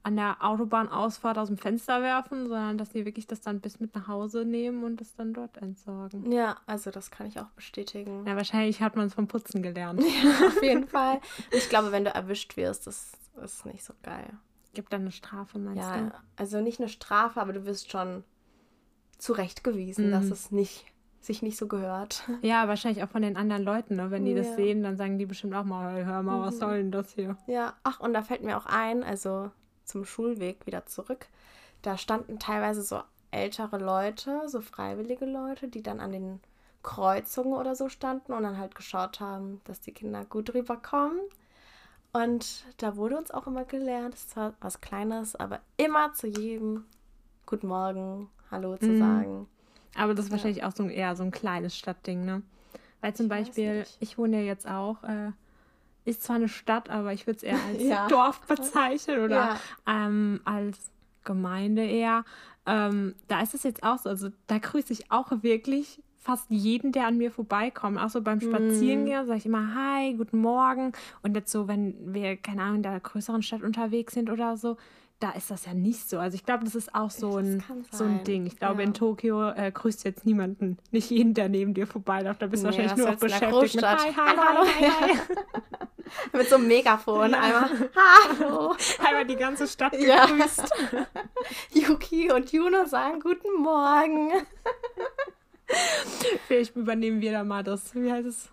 an 0.04 0.16
der 0.16 0.38
Autobahnausfahrt 0.40 1.38
aus 1.38 1.48
dem 1.48 1.58
Fenster 1.58 2.02
werfen, 2.02 2.48
sondern 2.48 2.78
dass 2.78 2.92
sie 2.92 3.06
wirklich 3.06 3.28
das 3.28 3.42
dann 3.42 3.60
bis 3.60 3.80
mit 3.80 3.94
nach 3.94 4.08
Hause 4.08 4.46
nehmen 4.46 4.84
und 4.84 5.00
es 5.00 5.14
dann 5.16 5.34
dort 5.34 5.58
entsorgen. 5.58 6.32
Ja, 6.32 6.58
also 6.66 6.90
das 6.90 7.12
kann 7.12 7.28
ich 7.28 7.40
auch 7.40 7.50
bestätigen. 7.50 8.26
Ja, 8.26 8.36
wahrscheinlich 8.36 8.82
hat 8.82 8.96
man 8.96 9.08
es 9.08 9.14
vom 9.14 9.28
Putzen 9.28 9.62
gelernt. 9.62 10.02
Ja, 10.24 10.48
auf 10.48 10.64
jeden 10.64 10.88
Fall. 10.88 11.20
Ich 11.52 11.70
glaube, 11.70 11.92
wenn 11.92 12.04
du 12.04 12.14
erwischt 12.14 12.58
wirst, 12.58 12.88
das 12.88 13.14
ist 13.44 13.66
nicht 13.66 13.84
so 13.84 13.94
geil. 14.04 14.34
Gibt 14.74 14.92
dann 14.94 15.02
eine 15.02 15.12
Strafe, 15.12 15.58
meinst 15.60 15.82
ja, 15.82 15.98
du? 15.98 16.04
Ja, 16.06 16.14
also 16.36 16.62
nicht 16.62 16.80
eine 16.80 16.90
Strafe, 16.90 17.40
aber 17.42 17.54
du 17.54 17.66
wirst 17.66 17.92
schon 17.92 18.24
zurechtgewiesen, 19.22 20.08
mhm. 20.08 20.12
dass 20.12 20.26
es 20.26 20.52
nicht 20.52 20.86
sich 21.22 21.44
nicht 21.44 21.58
so 21.58 21.68
gehört. 21.68 22.24
Ja, 22.42 22.68
wahrscheinlich 22.68 23.04
auch 23.04 23.10
von 23.10 23.22
den 23.22 23.38
anderen 23.38 23.64
Leuten. 23.64 23.96
Ne? 23.96 24.10
Wenn 24.10 24.26
die 24.26 24.32
ja. 24.32 24.38
das 24.38 24.56
sehen, 24.56 24.82
dann 24.82 24.98
sagen 24.98 25.20
die 25.20 25.28
bestimmt 25.28 25.54
auch 25.54 25.64
mal, 25.64 26.04
hör 26.04 26.24
mal, 26.24 26.42
was 26.42 26.56
mhm. 26.56 26.60
soll 26.60 26.78
denn 26.78 26.92
das 26.92 27.14
hier? 27.14 27.38
Ja, 27.46 27.76
ach, 27.84 28.00
und 28.00 28.14
da 28.14 28.24
fällt 28.24 28.44
mir 28.44 28.58
auch 28.58 28.66
ein, 28.66 29.04
also 29.04 29.52
zum 29.86 30.04
Schulweg 30.04 30.66
wieder 30.66 30.88
zurück. 30.88 31.28
Da 31.84 31.98
standen 31.98 32.40
teilweise 32.40 32.82
so 32.82 33.02
ältere 33.30 33.78
Leute, 33.78 34.42
so 34.48 34.62
freiwillige 34.62 35.26
Leute, 35.26 35.68
die 35.68 35.84
dann 35.84 36.00
an 36.00 36.12
den 36.12 36.40
Kreuzungen 36.82 37.54
oder 37.54 37.76
so 37.76 37.88
standen 37.88 38.34
und 38.34 38.42
dann 38.42 38.58
halt 38.58 38.74
geschaut 38.74 39.20
haben, 39.20 39.62
dass 39.66 39.80
die 39.80 39.94
Kinder 39.94 40.26
gut 40.26 40.56
rüberkommen. 40.56 41.20
Und 42.14 42.66
da 42.78 42.98
wurde 42.98 43.18
uns 43.18 43.30
auch 43.30 43.46
immer 43.46 43.66
gelernt, 43.66 44.16
es 44.16 44.36
war 44.36 44.54
was 44.60 44.82
Kleines, 44.82 45.36
aber 45.36 45.60
immer 45.78 46.14
zu 46.14 46.28
jedem 46.28 46.86
Guten 47.46 47.68
Morgen, 47.68 48.30
Hallo 48.52 48.78
zu 48.78 48.88
mhm. 48.88 49.00
sagen. 49.00 49.48
Aber 49.96 50.14
das 50.14 50.26
ist 50.26 50.32
ja. 50.32 50.38
wahrscheinlich 50.38 50.64
auch 50.64 50.76
so 50.76 50.88
eher 50.88 51.16
so 51.16 51.24
ein 51.24 51.32
kleines 51.32 51.76
Stadtding, 51.78 52.26
ne? 52.26 52.42
Weil 53.02 53.16
zum 53.16 53.26
ich 53.26 53.30
Beispiel, 53.30 53.86
ich 54.00 54.18
wohne 54.18 54.42
ja 54.42 54.44
jetzt 54.44 54.68
auch 54.68 55.04
äh, 55.04 55.32
ist 56.06 56.24
zwar 56.24 56.38
eine 56.38 56.50
Stadt, 56.50 56.90
aber 56.90 57.14
ich 57.14 57.28
würde 57.28 57.38
es 57.38 57.44
eher 57.44 57.60
als 57.68 57.84
ja. 57.84 58.08
Dorf 58.08 58.42
bezeichnen 58.42 59.24
oder 59.24 59.36
ja. 59.36 59.60
ähm, 59.88 60.42
als 60.46 60.92
Gemeinde 61.24 61.84
eher. 61.84 62.26
Ähm, 62.66 63.16
da 63.28 63.42
ist 63.42 63.54
es 63.54 63.64
jetzt 63.64 63.84
auch 63.84 63.98
so, 63.98 64.10
also 64.10 64.30
da 64.48 64.58
grüße 64.58 64.94
ich 64.94 65.12
auch 65.12 65.32
wirklich 65.42 66.02
fast 66.18 66.46
jeden, 66.50 66.92
der 66.92 67.08
an 67.08 67.18
mir 67.18 67.32
vorbeikommt. 67.32 68.00
Auch 68.00 68.10
so 68.10 68.22
beim 68.22 68.38
mhm. 68.38 68.52
Spazierengehen 68.52 69.26
mm. 69.26 69.28
sage 69.28 69.38
ich 69.40 69.46
immer 69.48 69.74
Hi, 69.74 70.14
guten 70.14 70.38
Morgen. 70.38 70.94
Und 71.24 71.36
jetzt 71.36 71.52
so, 71.52 71.68
wenn 71.68 72.14
wir, 72.14 72.38
keine 72.38 72.62
Ahnung, 72.62 72.78
in 72.78 72.84
der 72.84 73.00
größeren 73.00 73.42
Stadt 73.42 73.64
unterwegs 73.64 74.14
sind 74.14 74.30
oder 74.30 74.56
so, 74.56 74.78
da 75.22 75.32
ist 75.32 75.52
das 75.52 75.66
ja 75.66 75.74
nicht 75.74 76.10
so. 76.10 76.20
Also 76.20 76.36
ich 76.36 76.46
glaube, 76.46 76.64
das 76.66 76.74
ist 76.74 76.94
auch 76.96 77.12
so 77.12 77.38
ein, 77.38 77.64
so 77.92 78.04
ein 78.04 78.24
Ding. 78.24 78.48
Ich 78.48 78.58
glaube, 78.58 78.82
ja. 78.82 78.88
in 78.88 78.94
Tokio 78.94 79.52
äh, 79.52 79.72
grüßt 79.72 80.04
jetzt 80.04 80.26
niemanden, 80.26 80.78
nicht 80.90 81.12
jeden, 81.12 81.36
der 81.36 81.48
neben 81.48 81.74
dir 81.74 81.86
vorbeiläuft. 81.86 82.42
Da 82.42 82.48
bist 82.48 82.64
du 82.64 82.70
nee, 82.70 82.78
wahrscheinlich 82.78 83.06
nur 83.06 83.16
beschäftigt 83.16 83.76
mit 83.76 83.86
Hi, 83.86 84.12
hi, 84.12 84.36
hallo, 84.36 84.66
hi, 84.66 84.86
hi. 84.90 85.18
mit 86.38 86.50
so 86.50 86.56
einem 86.56 86.68
Megafon. 86.68 87.36
Einmal 87.36 87.70
Hallo. 87.96 88.76
Einmal 89.06 89.26
die 89.26 89.36
ganze 89.36 89.68
Stadt 89.68 89.92
gegrüßt. 89.92 90.74
Ja. 90.92 91.08
Yuki 91.88 92.32
und 92.32 92.52
Juno 92.52 92.86
sagen 92.86 93.20
Guten 93.20 93.62
Morgen. 93.62 94.32
Vielleicht 96.48 96.76
übernehmen 96.76 97.22
wir 97.22 97.32
da 97.32 97.44
mal 97.44 97.64
das, 97.64 97.94
wie 97.94 98.12
heißt 98.12 98.28
es? 98.28 98.50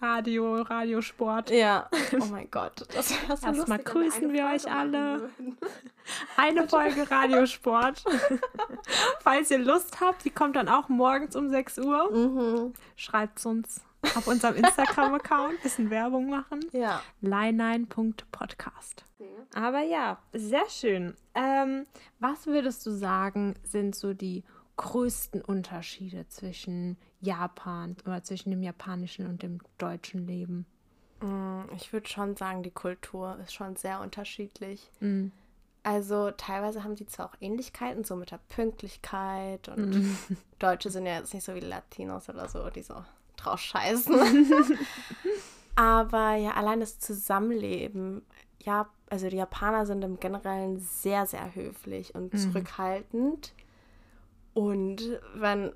Radio, 0.00 0.62
Radiosport. 0.62 1.50
Ja. 1.50 1.88
Oh 2.20 2.26
mein 2.26 2.50
Gott. 2.50 2.86
Das 2.94 3.10
wäre 3.10 3.36
so 3.36 3.46
Erstmal 3.46 3.78
grüßen 3.78 4.32
wir 4.32 4.46
euch 4.46 4.70
alle. 4.70 5.30
Eine 6.36 6.68
Folge 6.68 7.10
Radiosport. 7.10 8.04
Falls 9.20 9.50
ihr 9.50 9.58
Lust 9.58 10.00
habt, 10.00 10.24
die 10.24 10.30
kommt 10.30 10.56
dann 10.56 10.68
auch 10.68 10.88
morgens 10.88 11.34
um 11.36 11.48
6 11.48 11.78
Uhr. 11.78 12.10
Mhm. 12.12 12.74
Schreibt 12.96 13.44
uns 13.46 13.82
auf 14.14 14.26
unserem 14.26 14.56
Instagram-Account, 14.56 15.60
bisschen 15.62 15.90
Werbung 15.90 16.28
machen. 16.28 16.60
Ja. 16.72 17.02
Leinein.podcast. 17.20 19.04
Aber 19.54 19.80
ja, 19.80 20.18
sehr 20.32 20.68
schön. 20.68 21.14
Ähm, 21.34 21.86
was 22.18 22.46
würdest 22.46 22.84
du 22.86 22.90
sagen, 22.90 23.54
sind 23.62 23.94
so 23.94 24.12
die 24.12 24.42
größten 24.76 25.42
Unterschiede 25.42 26.28
zwischen 26.28 26.96
Japan 27.20 27.96
oder 28.04 28.22
zwischen 28.22 28.50
dem 28.50 28.62
japanischen 28.62 29.26
und 29.26 29.42
dem 29.42 29.60
deutschen 29.78 30.26
Leben? 30.26 30.66
Mm, 31.20 31.62
ich 31.76 31.92
würde 31.92 32.08
schon 32.08 32.36
sagen, 32.36 32.62
die 32.62 32.70
Kultur 32.70 33.38
ist 33.42 33.54
schon 33.54 33.76
sehr 33.76 34.00
unterschiedlich. 34.00 34.90
Mm. 35.00 35.28
Also 35.82 36.30
teilweise 36.30 36.82
haben 36.82 36.94
die 36.96 37.06
zwar 37.06 37.26
auch 37.26 37.36
Ähnlichkeiten, 37.40 38.04
so 38.04 38.16
mit 38.16 38.30
der 38.30 38.40
Pünktlichkeit 38.48 39.68
und 39.68 39.90
mm. 39.90 40.16
Deutsche 40.58 40.90
sind 40.90 41.06
ja 41.06 41.18
jetzt 41.18 41.34
nicht 41.34 41.44
so 41.44 41.54
wie 41.54 41.60
Latinos 41.60 42.28
oder 42.28 42.48
so, 42.48 42.68
die 42.70 42.82
so 42.82 43.04
drauf 43.36 43.60
scheißen. 43.60 44.14
Aber 45.76 46.34
ja, 46.34 46.52
allein 46.52 46.80
das 46.80 46.98
Zusammenleben, 46.98 48.22
ja, 48.60 48.88
also 49.10 49.28
die 49.28 49.36
Japaner 49.36 49.86
sind 49.86 50.02
im 50.02 50.18
Generellen 50.18 50.78
sehr, 50.78 51.26
sehr 51.26 51.54
höflich 51.54 52.14
und 52.14 52.38
zurückhaltend. 52.38 53.52
Und 54.54 55.02
wenn 55.34 55.72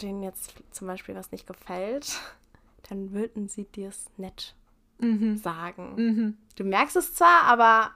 denen 0.00 0.22
jetzt 0.22 0.54
zum 0.70 0.86
Beispiel 0.86 1.14
was 1.14 1.30
nicht 1.32 1.46
gefällt, 1.46 2.18
dann 2.88 3.12
würden 3.12 3.48
sie 3.48 3.64
dir 3.64 3.88
es 3.88 4.06
nett 4.16 4.54
mhm. 4.98 5.36
sagen. 5.36 5.94
Mhm. 5.96 6.36
Du 6.56 6.64
merkst 6.64 6.96
es 6.96 7.14
zwar, 7.14 7.44
aber 7.44 7.90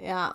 ja, 0.00 0.34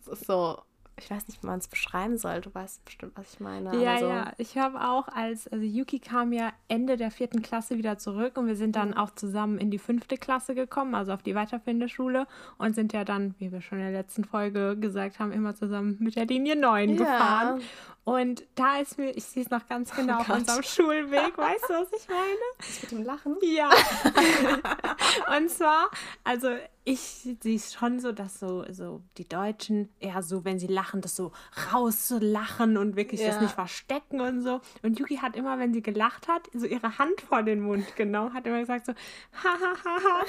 es 0.00 0.08
ist 0.08 0.26
so, 0.26 0.58
ich 0.98 1.10
weiß 1.10 1.26
nicht, 1.26 1.42
wie 1.42 1.46
man 1.46 1.58
es 1.58 1.68
beschreiben 1.68 2.16
soll. 2.18 2.40
Du 2.40 2.54
weißt 2.54 2.84
bestimmt, 2.84 3.12
was 3.16 3.34
ich 3.34 3.40
meine. 3.40 3.82
Ja, 3.82 3.98
so. 3.98 4.08
ja. 4.08 4.32
Ich 4.38 4.58
habe 4.58 4.80
auch 4.80 5.08
als, 5.08 5.48
also 5.48 5.64
Yuki 5.64 5.98
kam 5.98 6.32
ja 6.32 6.52
Ende 6.68 6.96
der 6.96 7.10
vierten 7.10 7.42
Klasse 7.42 7.78
wieder 7.78 7.98
zurück 7.98 8.36
und 8.36 8.46
wir 8.46 8.56
sind 8.56 8.76
dann 8.76 8.90
mhm. 8.90 8.96
auch 8.96 9.10
zusammen 9.10 9.58
in 9.58 9.70
die 9.70 9.78
fünfte 9.78 10.16
Klasse 10.16 10.54
gekommen, 10.54 10.94
also 10.94 11.12
auf 11.12 11.22
die 11.22 11.34
weiterführende 11.34 11.88
Schule 11.88 12.26
und 12.58 12.74
sind 12.74 12.92
ja 12.92 13.04
dann, 13.04 13.34
wie 13.38 13.52
wir 13.52 13.62
schon 13.62 13.78
in 13.78 13.84
der 13.84 13.92
letzten 13.92 14.24
Folge 14.24 14.76
gesagt 14.76 15.18
haben, 15.18 15.32
immer 15.32 15.54
zusammen 15.54 15.96
mit 15.98 16.16
der 16.16 16.26
Linie 16.26 16.56
9 16.56 16.90
ja. 16.90 16.96
gefahren. 16.96 17.60
Und 18.04 18.42
da 18.56 18.78
ist 18.80 18.98
mir, 18.98 19.10
ich 19.16 19.22
sehe 19.24 19.44
es 19.44 19.50
noch 19.50 19.68
ganz 19.68 19.94
genau 19.94 20.16
oh 20.18 20.20
auf 20.22 20.28
unserem 20.30 20.62
Schulweg, 20.64 21.38
weißt 21.38 21.64
du, 21.68 21.74
was 21.74 21.88
ich 21.92 22.08
meine? 22.08 22.22
Das 22.58 22.82
mit 22.82 22.90
dem 22.90 23.04
Lachen? 23.04 23.36
Ja. 23.42 23.70
Und 25.36 25.48
zwar, 25.50 25.88
also 26.24 26.48
ich 26.84 26.98
sehe 27.40 27.54
es 27.56 27.72
schon 27.74 28.00
so, 28.00 28.10
dass 28.10 28.40
so, 28.40 28.64
so 28.72 29.02
die 29.18 29.28
Deutschen 29.28 29.88
eher 30.00 30.22
so, 30.22 30.44
wenn 30.44 30.58
sie 30.58 30.66
lachen, 30.66 31.00
das 31.00 31.14
so 31.14 31.30
rauslachen 31.72 32.76
und 32.76 32.96
wirklich 32.96 33.20
Ja. 33.20 33.28
das 33.28 33.40
nicht 33.40 33.54
verstecken 33.54 34.20
und 34.20 34.42
so. 34.42 34.60
Und 34.82 34.98
Yuki 34.98 35.18
hat 35.18 35.36
immer, 35.36 35.60
wenn 35.60 35.72
sie 35.72 35.82
gelacht 35.82 36.26
hat, 36.26 36.48
so 36.52 36.66
ihre 36.66 36.98
Hand 36.98 37.20
vor 37.20 37.44
den 37.44 37.60
Mund 37.60 37.94
genommen, 37.94 38.34
hat 38.34 38.46
immer 38.46 38.58
gesagt 38.58 38.86
so, 38.86 38.92
ha, 38.92 39.48
ha, 39.60 39.74
ha, 39.84 39.96
ha. 40.02 40.24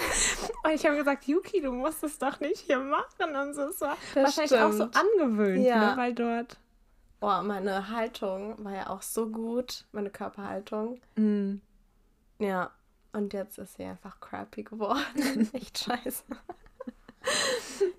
Und 0.63 0.72
ich 0.75 0.86
habe 0.86 0.96
gesagt, 0.98 1.25
Yuki, 1.25 1.60
du 1.62 1.72
musst 1.72 2.03
es 2.03 2.20
doch 2.20 2.39
nicht 2.39 2.60
hier 2.60 2.77
machen 2.80 3.36
und 3.36 3.56
so. 3.56 3.63
Es 3.63 3.82
war 3.82 3.98
Das 4.13 4.38
wahrscheinlich 4.38 4.60
auch 4.60 4.72
so 4.72 4.88
stimmt. 4.89 4.98
angewöhnt, 5.20 5.65
Ja. 5.65 5.92
ne, 5.92 5.98
weil 5.98 6.13
dort... 6.13 6.58
Oh, 7.25 7.42
meine 7.42 7.88
Haltung 7.88 8.62
war 8.65 8.74
ja 8.74 8.89
auch 8.89 9.01
so 9.01 9.30
gut, 9.30 9.86
meine 9.94 10.10
Körperhaltung. 10.10 11.00
Mm. 11.15 11.53
Ja, 12.39 12.72
und 13.13 13.32
jetzt 13.32 13.58
ist 13.60 13.77
sie 13.77 13.86
einfach 13.86 14.20
crappy 14.20 14.63
geworden. 14.63 15.50
Echt 15.53 15.77
scheiße. 15.77 16.24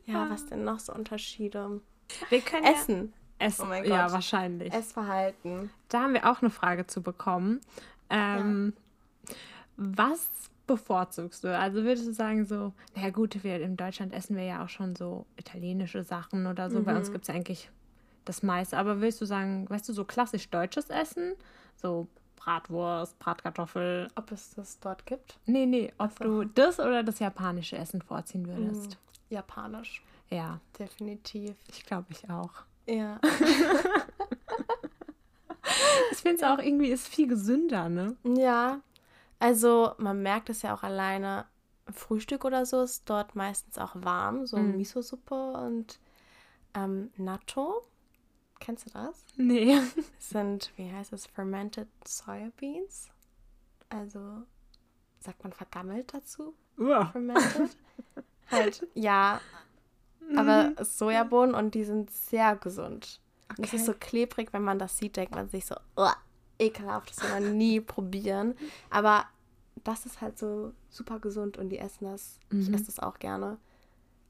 Ja, 0.04 0.28
was 0.28 0.44
denn 0.44 0.64
noch 0.64 0.78
so 0.78 0.92
Unterschiede? 0.92 1.80
Wir 2.28 2.40
können 2.42 2.64
ja 2.64 2.72
Essen, 2.72 3.14
Essen. 3.38 3.62
Oh 3.64 3.68
mein 3.68 3.86
Ja, 3.86 4.02
Gott. 4.04 4.12
wahrscheinlich. 4.12 4.74
Essverhalten. 4.74 5.70
Da 5.88 6.02
haben 6.02 6.12
wir 6.12 6.30
auch 6.30 6.42
eine 6.42 6.50
Frage 6.50 6.86
zu 6.86 7.00
bekommen. 7.00 7.62
Ähm, 8.10 8.74
Was 9.78 10.28
bevorzugst 10.66 11.44
du? 11.44 11.58
Also 11.58 11.82
würdest 11.82 12.06
du 12.06 12.12
sagen 12.12 12.44
so, 12.44 12.74
na 12.94 13.08
gut, 13.08 13.42
wir 13.42 13.58
in 13.62 13.78
Deutschland 13.78 14.12
essen 14.12 14.36
wir 14.36 14.44
ja 14.44 14.62
auch 14.62 14.68
schon 14.68 14.94
so 14.94 15.24
italienische 15.38 16.02
Sachen 16.02 16.46
oder 16.46 16.68
so. 16.70 16.82
Bei 16.82 16.94
uns 16.94 17.10
gibt 17.10 17.22
es 17.22 17.28
ja 17.28 17.34
eigentlich 17.34 17.70
das 18.24 18.42
meiste. 18.42 18.76
Aber 18.78 19.00
willst 19.00 19.20
du 19.20 19.24
sagen, 19.26 19.68
weißt 19.70 19.88
du, 19.88 19.92
so 19.92 20.04
klassisch 20.04 20.48
deutsches 20.50 20.90
Essen? 20.90 21.34
So 21.76 22.06
Bratwurst, 22.36 23.18
Bratkartoffel. 23.18 24.08
Ob 24.16 24.30
es 24.32 24.54
das 24.54 24.78
dort 24.80 25.06
gibt? 25.06 25.38
Nee, 25.46 25.66
nee, 25.66 25.92
ob 25.98 26.12
so. 26.18 26.24
du 26.24 26.44
das 26.44 26.78
oder 26.78 27.02
das 27.02 27.18
japanische 27.18 27.76
Essen 27.78 28.02
vorziehen 28.02 28.46
würdest. 28.46 28.98
Japanisch, 29.30 30.02
Ja, 30.30 30.60
definitiv. 30.78 31.56
ich 31.68 31.84
glaube 31.86 32.06
ich 32.10 32.28
auch. 32.30 32.50
Ja. 32.86 33.18
Ich 36.12 36.18
finde 36.18 36.36
es 36.36 36.42
auch 36.42 36.58
irgendwie 36.58 36.88
ist 36.90 37.08
viel 37.08 37.26
gesünder, 37.26 37.88
ne? 37.88 38.16
Ja, 38.24 38.80
also 39.38 39.92
man 39.98 40.22
merkt 40.22 40.48
es 40.50 40.62
ja 40.62 40.74
auch 40.74 40.82
alleine. 40.82 41.46
Frühstück 41.92 42.44
oder 42.46 42.64
so 42.64 42.82
ist 42.82 43.02
dort 43.10 43.34
meistens 43.36 43.76
auch 43.76 43.92
warm, 43.94 44.46
so 44.46 44.56
Mhm. 44.56 44.76
Miso-Suppe 44.78 45.34
und 45.52 45.98
ähm, 46.74 47.10
Natto. 47.18 47.82
Kennst 48.64 48.86
du 48.86 48.90
das? 48.90 49.24
Nee. 49.36 49.76
Das 50.16 50.30
sind, 50.30 50.72
wie 50.76 50.90
heißt 50.90 51.12
es, 51.12 51.26
fermented 51.26 51.88
Soyabeans. 52.06 53.10
Also 53.90 54.42
sagt 55.20 55.42
man 55.44 55.52
vergammelt 55.52 56.14
dazu? 56.14 56.54
Uah. 56.78 57.06
Fermented? 57.12 57.76
halt, 58.50 58.86
ja, 58.94 59.40
aber 60.36 60.72
es 60.76 60.88
ist 60.88 60.98
Sojabohnen 60.98 61.54
und 61.54 61.74
die 61.74 61.84
sind 61.84 62.10
sehr 62.10 62.56
gesund. 62.56 63.20
Und 63.58 63.66
es 63.66 63.74
ist 63.74 63.82
Okay. 63.82 63.92
so 63.92 63.94
klebrig, 64.00 64.52
wenn 64.54 64.62
man 64.64 64.78
das 64.78 64.96
sieht, 64.96 65.16
denkt 65.16 65.34
man 65.34 65.48
sich 65.50 65.66
so, 65.66 65.76
oh, 65.96 66.08
ekelhaft, 66.58 67.10
das 67.10 67.22
will 67.22 67.30
man 67.30 67.56
nie 67.58 67.80
probieren. 67.82 68.54
Aber 68.90 69.26
das 69.84 70.06
ist 70.06 70.22
halt 70.22 70.38
so 70.38 70.72
super 70.88 71.18
gesund 71.20 71.58
und 71.58 71.68
die 71.68 71.78
essen 71.78 72.06
das. 72.06 72.40
Ich 72.50 72.68
Mhm. 72.68 72.74
esse 72.74 72.86
das 72.86 72.98
auch 72.98 73.18
gerne. 73.18 73.58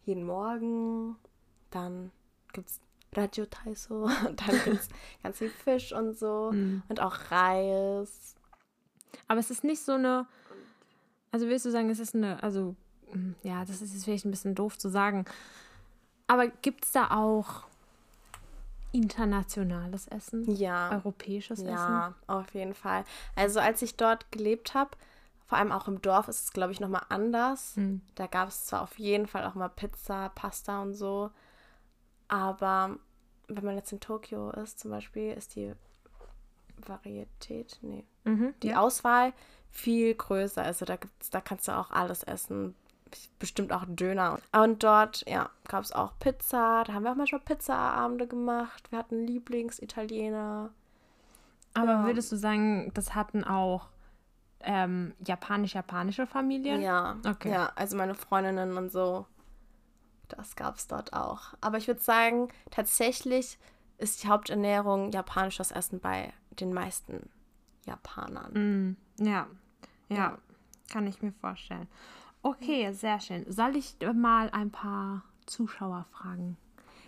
Jeden 0.04 0.24
Morgen. 0.24 1.16
Dann 1.70 2.10
gibt 2.52 2.68
es 2.70 2.80
Radio 3.16 3.46
Taiso 3.46 4.04
und 4.26 4.40
dann 4.46 4.60
gibt 4.64 4.80
es 4.80 4.88
ganz 5.22 5.38
viel 5.38 5.50
Fisch 5.50 5.92
und 5.92 6.18
so. 6.18 6.50
Mhm. 6.52 6.82
Und 6.88 7.00
auch 7.00 7.30
Reis. 7.30 8.34
Aber 9.28 9.40
es 9.40 9.50
ist 9.50 9.64
nicht 9.64 9.82
so 9.82 9.92
eine. 9.92 10.26
Also 11.30 11.48
willst 11.48 11.64
du 11.64 11.70
sagen, 11.70 11.90
es 11.90 11.98
ist 11.98 12.14
eine. 12.14 12.42
Also, 12.42 12.76
mm, 13.12 13.32
ja, 13.42 13.64
das 13.64 13.82
ist 13.82 13.92
jetzt 13.92 14.04
vielleicht 14.04 14.24
ein 14.24 14.30
bisschen 14.30 14.54
doof 14.54 14.78
zu 14.78 14.88
sagen. 14.88 15.24
Aber 16.26 16.48
gibt 16.48 16.84
es 16.84 16.92
da 16.92 17.10
auch 17.10 17.64
internationales 18.92 20.06
Essen? 20.08 20.54
Ja. 20.54 20.92
Europäisches 20.92 21.60
Ja, 21.62 22.14
auf 22.26 22.54
jeden 22.54 22.74
Fall. 22.74 23.04
Also 23.34 23.60
als 23.60 23.82
ich 23.82 23.96
dort 23.96 24.30
gelebt 24.30 24.74
habe, 24.74 24.90
vor 25.46 25.58
allem 25.58 25.72
auch 25.72 25.88
im 25.88 26.00
Dorf, 26.00 26.28
ist 26.28 26.44
es, 26.44 26.52
glaube 26.52 26.72
ich, 26.72 26.80
nochmal 26.80 27.04
anders. 27.08 27.72
Essen? 27.72 28.02
Da 28.14 28.26
gab 28.26 28.48
es 28.48 28.66
zwar 28.66 28.82
auf 28.82 28.98
jeden 28.98 29.26
Fall 29.26 29.44
auch 29.44 29.54
mal 29.54 29.68
Pizza, 29.68 30.30
Pasta 30.34 30.80
und 30.80 30.94
so, 30.94 31.30
aber 32.28 32.96
wenn 33.48 33.64
man 33.64 33.76
jetzt 33.76 33.92
in 33.92 34.00
Tokio 34.00 34.50
ist, 34.50 34.78
zum 34.78 34.90
Beispiel, 34.90 35.32
ist 35.32 35.54
die 35.56 35.72
Varietät, 36.86 37.78
nee, 37.82 38.04
Mhm. 38.24 38.54
Die 38.62 38.68
ja. 38.68 38.80
Auswahl 38.80 39.32
viel 39.70 40.14
größer. 40.14 40.62
Also 40.62 40.84
da 40.86 40.96
gibt's, 40.96 41.28
da 41.30 41.40
kannst 41.40 41.68
du 41.68 41.72
auch 41.76 41.90
alles 41.90 42.22
essen. 42.22 42.74
Bestimmt 43.38 43.72
auch 43.72 43.84
Döner. 43.86 44.38
Und 44.52 44.82
dort, 44.82 45.28
ja, 45.28 45.50
gab 45.68 45.84
es 45.84 45.92
auch 45.92 46.18
Pizza. 46.18 46.84
Da 46.84 46.94
haben 46.94 47.04
wir 47.04 47.12
auch 47.12 47.16
manchmal 47.16 47.42
Pizzaabende 47.42 48.26
gemacht. 48.26 48.90
Wir 48.90 48.98
hatten 48.98 49.24
Lieblingsitaliener. 49.26 50.70
Aber 51.74 51.92
ja. 51.92 52.04
würdest 52.06 52.32
du 52.32 52.36
sagen, 52.36 52.90
das 52.94 53.14
hatten 53.14 53.44
auch 53.44 53.88
ähm, 54.60 55.12
japanisch-japanische 55.24 56.26
Familien? 56.26 56.80
Ja, 56.80 57.16
Okay. 57.26 57.50
ja, 57.50 57.70
also 57.76 57.96
meine 57.96 58.14
Freundinnen 58.14 58.76
und 58.76 58.90
so, 58.90 59.26
das 60.28 60.56
gab 60.56 60.76
es 60.76 60.86
dort 60.86 61.12
auch. 61.12 61.54
Aber 61.60 61.78
ich 61.78 61.86
würde 61.86 62.00
sagen, 62.00 62.48
tatsächlich 62.70 63.58
ist 63.98 64.22
die 64.22 64.28
Haupternährung 64.28 65.12
japanisches 65.12 65.70
Essen 65.70 66.00
bei 66.00 66.32
den 66.50 66.72
meisten 66.72 67.28
Japanern. 67.86 68.96
Mm, 69.18 69.24
ja. 69.24 69.46
ja, 70.08 70.16
Ja. 70.16 70.38
kann 70.90 71.06
ich 71.06 71.22
mir 71.22 71.32
vorstellen. 71.32 71.88
Okay, 72.42 72.92
sehr 72.92 73.20
schön. 73.20 73.50
Soll 73.50 73.76
ich 73.76 73.96
mal 74.14 74.50
ein 74.50 74.70
paar 74.70 75.22
Zuschauerfragen 75.46 76.56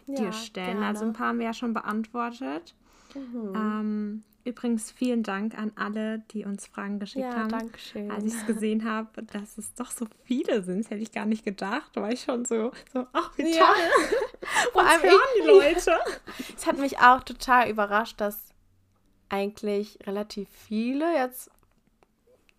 dir 0.07 0.33
stellen? 0.33 0.83
Also 0.83 1.05
ein 1.05 1.13
paar 1.13 1.29
haben 1.29 1.39
wir 1.39 1.47
ja 1.47 1.55
schon 1.55 1.75
beantwortet. 1.75 2.75
Mhm. 3.15 3.53
Ähm, 3.55 4.25
übrigens 4.47 4.91
vielen 4.91 5.23
Dank 5.23 5.57
an 5.59 5.73
alle, 5.77 6.21
die 6.31 6.45
uns 6.45 6.67
Fragen 6.67 6.99
geschickt 6.99 7.25
ja, 7.25 7.35
haben. 7.35 7.49
danke 7.51 7.79
schön. 7.79 8.11
Als 8.11 8.25
ich 8.25 8.35
es 8.35 8.47
gesehen 8.47 8.89
habe, 8.91 9.23
dass 9.25 9.59
es 9.59 9.75
doch 9.75 9.91
so 9.91 10.07
viele 10.25 10.63
sind, 10.63 10.85
das 10.85 10.91
hätte 10.91 11.03
ich 11.03 11.13
gar 11.13 11.27
nicht 11.27 11.45
gedacht, 11.45 11.95
war 11.97 12.11
ich 12.11 12.23
schon 12.23 12.45
so, 12.45 12.73
so 12.93 13.07
ach, 13.13 13.31
wie 13.37 13.55
Ja. 13.55 13.65
toll. 13.67 13.75
Vor 14.73 14.83
Uns 14.83 14.91
allem 14.91 15.03
hören 15.03 15.21
ich- 15.37 15.43
die 15.43 15.49
Leute. 15.49 15.97
Es 16.57 16.67
hat 16.67 16.79
mich 16.79 16.99
auch 16.99 17.23
total 17.23 17.69
überrascht, 17.69 18.21
dass 18.21 18.53
eigentlich 19.29 19.99
relativ 20.07 20.49
viele 20.51 21.13
jetzt, 21.17 21.51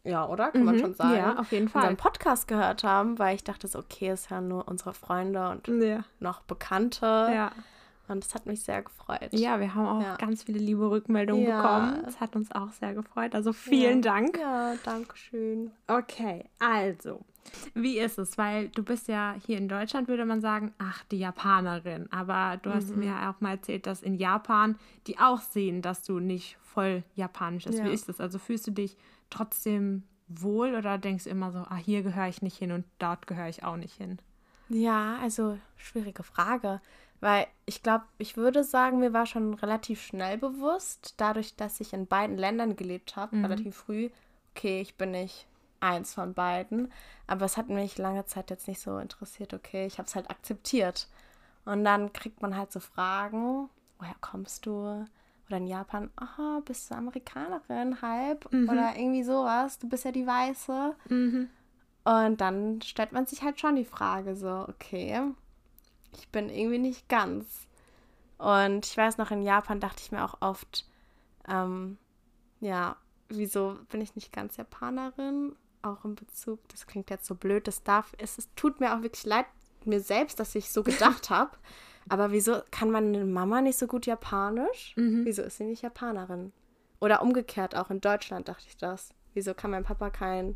ja, 0.03 0.27
oder? 0.27 0.51
Kann 0.51 0.65
man 0.65 0.75
Mhm, 0.75 0.79
schon 0.79 0.93
sagen, 0.95 1.15
Ja, 1.15 1.37
auf 1.39 1.51
jeden 1.51 1.69
Fall. 1.69 1.81
unseren 1.81 1.97
Podcast 1.97 2.47
gehört 2.47 2.83
haben, 2.83 3.19
weil 3.19 3.35
ich 3.35 3.43
dachte 3.43 3.67
so, 3.67 3.79
okay, 3.79 4.09
es 4.09 4.29
hören 4.29 4.47
nur 4.47 4.67
unsere 4.67 4.93
Freunde 4.93 5.49
und 5.49 5.67
Ja, 5.67 6.03
noch 6.19 6.41
Bekannte. 6.41 7.05
ja. 7.05 7.51
Und 8.07 8.23
es 8.23 8.33
hat 8.33 8.45
mich 8.45 8.63
sehr 8.63 8.81
gefreut. 8.83 9.29
ja, 9.31 9.59
wir 9.59 9.75
haben 9.75 9.85
auch 9.85 10.01
Ja. 10.01 10.15
ganz 10.15 10.43
viele 10.43 10.59
liebe 10.59 10.89
Rückmeldungen 10.89 11.45
Ja. 11.45 11.57
bekommen. 11.57 12.03
Es 12.07 12.19
hat 12.19 12.35
uns 12.35 12.51
auch 12.53 12.71
sehr 12.71 12.93
gefreut. 12.93 13.35
Also 13.35 13.51
vielen 13.53 14.01
Ja. 14.01 14.11
Dank. 14.13 14.37
Ja, 14.37 14.75
danke 14.83 15.17
schön. 15.17 15.71
Okay, 15.87 16.45
also, 16.59 17.21
wie 17.73 17.99
ist 17.99 18.17
es? 18.17 18.37
Weil 18.37 18.69
du 18.69 18.83
bist 18.83 19.07
ja 19.09 19.35
hier 19.45 19.57
in 19.57 19.67
Deutschland, 19.67 20.07
würde 20.07 20.25
man 20.25 20.39
sagen, 20.41 20.73
ach, 20.77 21.03
die 21.05 21.19
Japanerin. 21.19 22.11
Aber 22.11 22.57
du 22.61 22.71
hast 22.71 22.91
Mhm. 22.95 22.99
mir 22.99 23.29
auch 23.29 23.41
mal 23.41 23.51
erzählt, 23.51 23.87
dass 23.87 24.01
in 24.01 24.15
Japan 24.15 24.77
die 25.07 25.19
auch 25.19 25.41
sehen, 25.41 25.81
dass 25.81 26.03
du 26.03 26.19
nicht 26.19 26.57
voll 26.61 27.03
japanisch 27.15 27.65
bist. 27.65 27.83
Wie 27.83 27.93
ist 27.93 28.07
das? 28.09 28.19
Also 28.21 28.39
fühlst 28.39 28.67
du 28.67 28.71
dich 28.71 28.95
trotzdem 29.29 30.03
wohl 30.29 30.75
oder 30.75 30.97
denkst 30.97 31.23
du 31.25 31.29
immer 31.29 31.51
so, 31.51 31.59
ah, 31.59 31.75
hier 31.77 32.03
gehöre 32.03 32.27
ich 32.27 32.41
nicht 32.41 32.57
hin 32.57 32.71
und 32.71 32.85
dort 32.99 33.27
gehöre 33.27 33.47
ich 33.49 33.63
auch 33.63 33.77
nicht 33.77 33.95
hin? 33.95 34.17
Ja, 34.69 35.17
also 35.21 35.57
schwierige 35.75 36.23
Frage. 36.23 36.81
Weil 37.19 37.47
ich 37.65 37.81
glaube, 37.81 38.05
ich 38.19 38.37
würde 38.37 38.63
sagen, 38.63 38.99
mir 38.99 39.11
war 39.11 39.25
schon 39.25 39.55
relativ 39.55 40.01
schnell 40.03 40.37
bewusst, 40.37 41.15
dadurch, 41.17 41.55
dass 41.55 41.79
ich 41.79 41.93
in 41.93 42.05
beiden 42.05 42.37
Ländern 42.37 42.75
gelebt 42.75 43.15
habe, 43.15 43.35
Mhm. 43.35 43.45
relativ 43.45 43.75
früh, 43.75 44.09
okay, 44.55 44.81
ich 44.81 44.95
bin 44.95 45.11
nicht 45.11 45.47
eins 45.79 46.13
von 46.13 46.33
beiden. 46.33 46.91
Aber 47.25 47.45
es 47.45 47.57
hat 47.57 47.69
mich 47.69 47.97
lange 47.97 48.25
Zeit 48.25 48.51
jetzt 48.51 48.67
nicht 48.67 48.81
so 48.81 48.99
interessiert, 48.99 49.53
okay, 49.53 49.85
ich 49.87 49.97
habe 49.97 50.07
es 50.07 50.15
halt 50.15 50.29
akzeptiert. 50.29 51.07
Und 51.65 51.83
dann 51.83 52.13
kriegt 52.13 52.41
man 52.41 52.55
halt 52.55 52.71
so 52.71 52.79
Fragen, 52.79 53.69
woher 53.97 54.15
kommst 54.21 54.65
du? 54.65 55.05
Oder 55.47 55.57
in 55.57 55.67
Japan, 55.67 56.11
aha, 56.17 56.61
bist 56.65 56.91
du 56.91 56.95
Amerikanerin, 56.95 58.01
halb? 58.01 58.51
Mhm. 58.51 58.69
Oder 58.69 58.95
irgendwie 58.95 59.23
sowas, 59.23 59.79
du 59.79 59.87
bist 59.89 60.05
ja 60.05 60.11
die 60.11 60.27
Weiße. 60.27 60.95
Mhm. 61.09 61.49
Und 62.07 62.39
dann 62.39 62.81
stellt 62.83 63.11
man 63.11 63.25
sich 63.25 63.41
halt 63.41 63.59
schon 63.59 63.75
die 63.75 63.83
Frage 63.83 64.37
so, 64.37 64.65
okay, 64.69 65.21
ich 66.13 66.29
bin 66.29 66.49
irgendwie 66.49 66.77
nicht 66.77 67.09
ganz. 67.09 67.67
Und 68.37 68.85
ich 68.85 68.95
weiß 68.95 69.17
noch, 69.17 69.29
in 69.29 69.41
Japan 69.41 69.81
dachte 69.81 70.01
ich 70.01 70.13
mir 70.13 70.23
auch 70.23 70.35
oft, 70.39 70.85
ähm, 71.49 71.97
ja, 72.61 72.95
wieso 73.27 73.77
bin 73.89 73.99
ich 73.99 74.15
nicht 74.15 74.31
ganz 74.31 74.55
Japanerin? 74.55 75.53
Auch 75.81 76.05
in 76.05 76.15
Bezug, 76.15 76.59
das 76.69 76.87
klingt 76.87 77.09
jetzt 77.09 77.25
so 77.25 77.35
blöd, 77.35 77.67
das 77.67 77.83
darf, 77.83 78.15
es, 78.19 78.37
es 78.37 78.47
tut 78.55 78.79
mir 78.79 78.95
auch 78.95 79.01
wirklich 79.01 79.25
leid, 79.25 79.47
mir 79.83 79.99
selbst, 79.99 80.39
dass 80.39 80.55
ich 80.55 80.71
so 80.71 80.83
gedacht 80.83 81.29
habe. 81.29 81.57
Aber 82.07 82.31
wieso 82.31 82.61
kann 82.71 82.89
meine 82.89 83.25
Mama 83.25 83.59
nicht 83.59 83.77
so 83.77 83.85
gut 83.85 84.05
Japanisch? 84.05 84.93
Mhm. 84.95 85.25
Wieso 85.25 85.41
ist 85.41 85.57
sie 85.57 85.65
nicht 85.65 85.81
Japanerin? 85.81 86.53
Oder 87.01 87.21
umgekehrt, 87.21 87.75
auch 87.75 87.89
in 87.89 87.99
Deutschland 87.99 88.47
dachte 88.47 88.63
ich 88.65 88.77
das. 88.77 89.09
Wieso 89.33 89.53
kann 89.53 89.71
mein 89.71 89.83
Papa 89.83 90.09
kein 90.09 90.55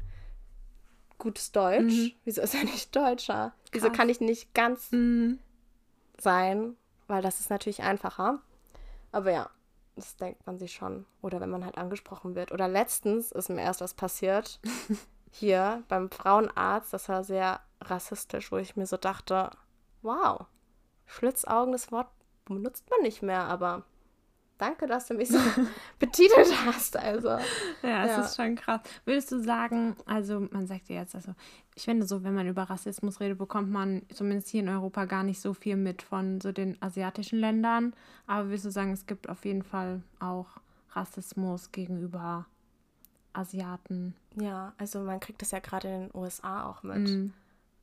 gutes 1.21 1.51
Deutsch. 1.51 1.93
Mhm. 1.93 2.11
Wieso 2.25 2.41
ist 2.41 2.53
er 2.55 2.63
nicht 2.65 2.95
Deutscher? 2.95 3.53
Wieso 3.71 3.87
Krass. 3.87 3.97
kann 3.97 4.09
ich 4.09 4.19
nicht 4.19 4.53
ganz 4.53 4.91
Mhm. 4.91 5.39
sein? 6.19 6.75
Weil 7.07 7.21
das 7.21 7.39
ist 7.39 7.49
natürlich 7.49 7.83
einfacher. 7.83 8.39
Aber 9.11 9.31
ja, 9.31 9.49
das 9.95 10.15
denkt 10.17 10.45
man 10.45 10.57
sich 10.57 10.73
schon. 10.73 11.05
Oder 11.21 11.39
wenn 11.41 11.49
man 11.49 11.63
halt 11.65 11.77
angesprochen 11.77 12.35
wird. 12.35 12.51
Oder 12.51 12.67
letztens 12.67 13.31
ist 13.31 13.49
mir 13.49 13.61
erst 13.61 13.81
was 13.81 13.93
passiert. 13.93 14.59
Hier 15.31 15.83
beim 15.87 16.09
Frauenarzt. 16.09 16.91
Das 16.93 17.07
war 17.09 17.23
sehr 17.23 17.61
rassistisch, 17.81 18.51
wo 18.51 18.57
ich 18.57 18.75
mir 18.75 18.85
so 18.85 18.97
dachte, 18.97 19.49
wow, 20.01 20.45
Schlitzaugen, 21.05 21.71
das 21.73 21.91
Wort 21.91 22.07
benutzt 22.45 22.89
man 22.89 23.01
nicht 23.01 23.21
mehr, 23.21 23.43
aber 23.43 23.83
danke, 24.61 24.85
dass 24.87 25.07
du 25.07 25.13
mich 25.15 25.29
so 25.29 25.39
betitelt 25.99 26.47
hast. 26.65 26.95
Also, 26.97 27.29
Ja, 27.83 28.05
es 28.05 28.11
Ja. 28.11 28.21
ist 28.21 28.35
schon 28.35 28.55
krass. 28.55 28.81
Würdest 29.05 29.31
du 29.31 29.41
sagen, 29.41 29.95
also 30.05 30.39
man 30.51 30.67
sagt 30.67 30.89
ja 30.89 30.97
jetzt, 31.01 31.15
also 31.15 31.33
ich 31.75 31.83
finde 31.83 32.05
so, 32.05 32.23
wenn 32.23 32.35
man 32.35 32.47
über 32.47 32.63
Rassismus 32.63 33.19
redet, 33.19 33.37
bekommt 33.37 33.69
man 33.71 34.03
zumindest 34.13 34.49
hier 34.49 34.61
in 34.61 34.69
Europa 34.69 35.05
gar 35.05 35.23
nicht 35.23 35.41
so 35.41 35.53
viel 35.53 35.75
mit 35.77 36.01
von 36.01 36.39
so 36.41 36.51
den 36.51 36.77
asiatischen 36.81 37.39
Ländern. 37.39 37.93
Aber 38.27 38.47
würdest 38.49 38.65
du 38.65 38.71
sagen, 38.71 38.91
es 38.91 39.05
gibt 39.05 39.27
auf 39.29 39.45
jeden 39.45 39.63
Fall 39.63 40.01
auch 40.19 40.47
Rassismus 40.91 41.71
gegenüber 41.71 42.45
Asiaten? 43.33 44.15
ja, 44.35 44.73
also 44.77 44.99
man 45.01 45.19
kriegt 45.19 45.41
das 45.41 45.51
ja 45.51 45.59
gerade 45.59 45.87
in 45.87 45.99
den 46.07 46.11
USA 46.15 46.65
auch 46.65 46.83
mit. 46.83 47.09
Mhm. 47.09 47.33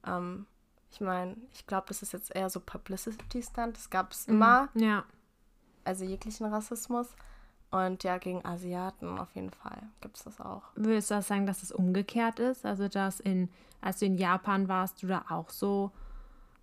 Ähm, 0.06 0.46
ich 0.90 1.00
meine, 1.00 1.36
ich 1.52 1.66
glaube, 1.66 1.86
das 1.88 2.02
ist 2.02 2.12
jetzt 2.12 2.34
eher 2.34 2.48
so 2.50 2.60
Publicity-Stunt. 2.60 3.76
Das 3.76 3.90
gab 3.90 4.12
es 4.12 4.26
Mhm. 4.26 4.34
immer, 4.34 4.68
Ja. 4.74 5.04
Also 5.88 6.04
jeglichen 6.04 6.46
Rassismus. 6.46 7.08
Und 7.70 8.02
ja, 8.02 8.16
gegen 8.18 8.44
Asiaten 8.46 9.18
auf 9.18 9.34
jeden 9.34 9.50
Fall 9.50 9.82
gibt 10.00 10.16
es 10.16 10.24
das 10.24 10.40
auch. 10.40 10.62
Würdest 10.74 11.10
du 11.10 11.16
auch 11.16 11.22
sagen, 11.22 11.44
dass 11.46 11.62
es 11.62 11.70
umgekehrt 11.72 12.38
ist? 12.38 12.64
Also, 12.64 12.88
dass 12.88 13.20
in, 13.20 13.50
als 13.82 13.98
du 13.98 14.06
in 14.06 14.16
Japan 14.16 14.68
warst, 14.68 15.02
du 15.02 15.06
da 15.06 15.24
auch 15.28 15.50
so, 15.50 15.90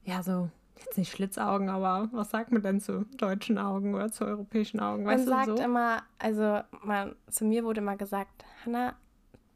ja, 0.04 0.24
so, 0.24 0.50
jetzt 0.78 0.98
nicht 0.98 1.12
Schlitzaugen, 1.12 1.70
aber 1.70 2.10
was 2.12 2.32
sagt 2.32 2.52
man 2.52 2.64
denn 2.64 2.82
zu 2.82 3.06
deutschen 3.18 3.60
Augen 3.60 3.94
oder 3.94 4.12
zu 4.12 4.26
europäischen 4.26 4.80
Augen? 4.80 5.06
Weißt 5.06 5.28
man 5.28 5.46
sagt 5.46 5.58
so? 5.60 5.64
immer, 5.64 6.02
also 6.18 6.62
man, 6.84 7.16
zu 7.30 7.46
mir 7.46 7.64
wurde 7.64 7.82
mal 7.82 7.98
gesagt, 7.98 8.44
Hana 8.66 8.96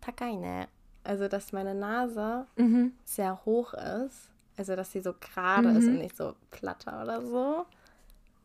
Takaine. 0.01 0.67
Also, 1.03 1.27
dass 1.27 1.51
meine 1.51 1.73
Nase 1.73 2.45
Mhm. 2.57 2.93
sehr 3.05 3.43
hoch 3.45 3.73
ist. 3.73 4.29
Also, 4.55 4.75
dass 4.75 4.91
sie 4.91 5.01
so 5.01 5.13
gerade 5.19 5.69
ist 5.69 5.87
Mhm. 5.87 5.93
und 5.93 5.97
nicht 5.99 6.15
so 6.15 6.35
platter 6.51 7.01
oder 7.01 7.21
so. 7.25 7.65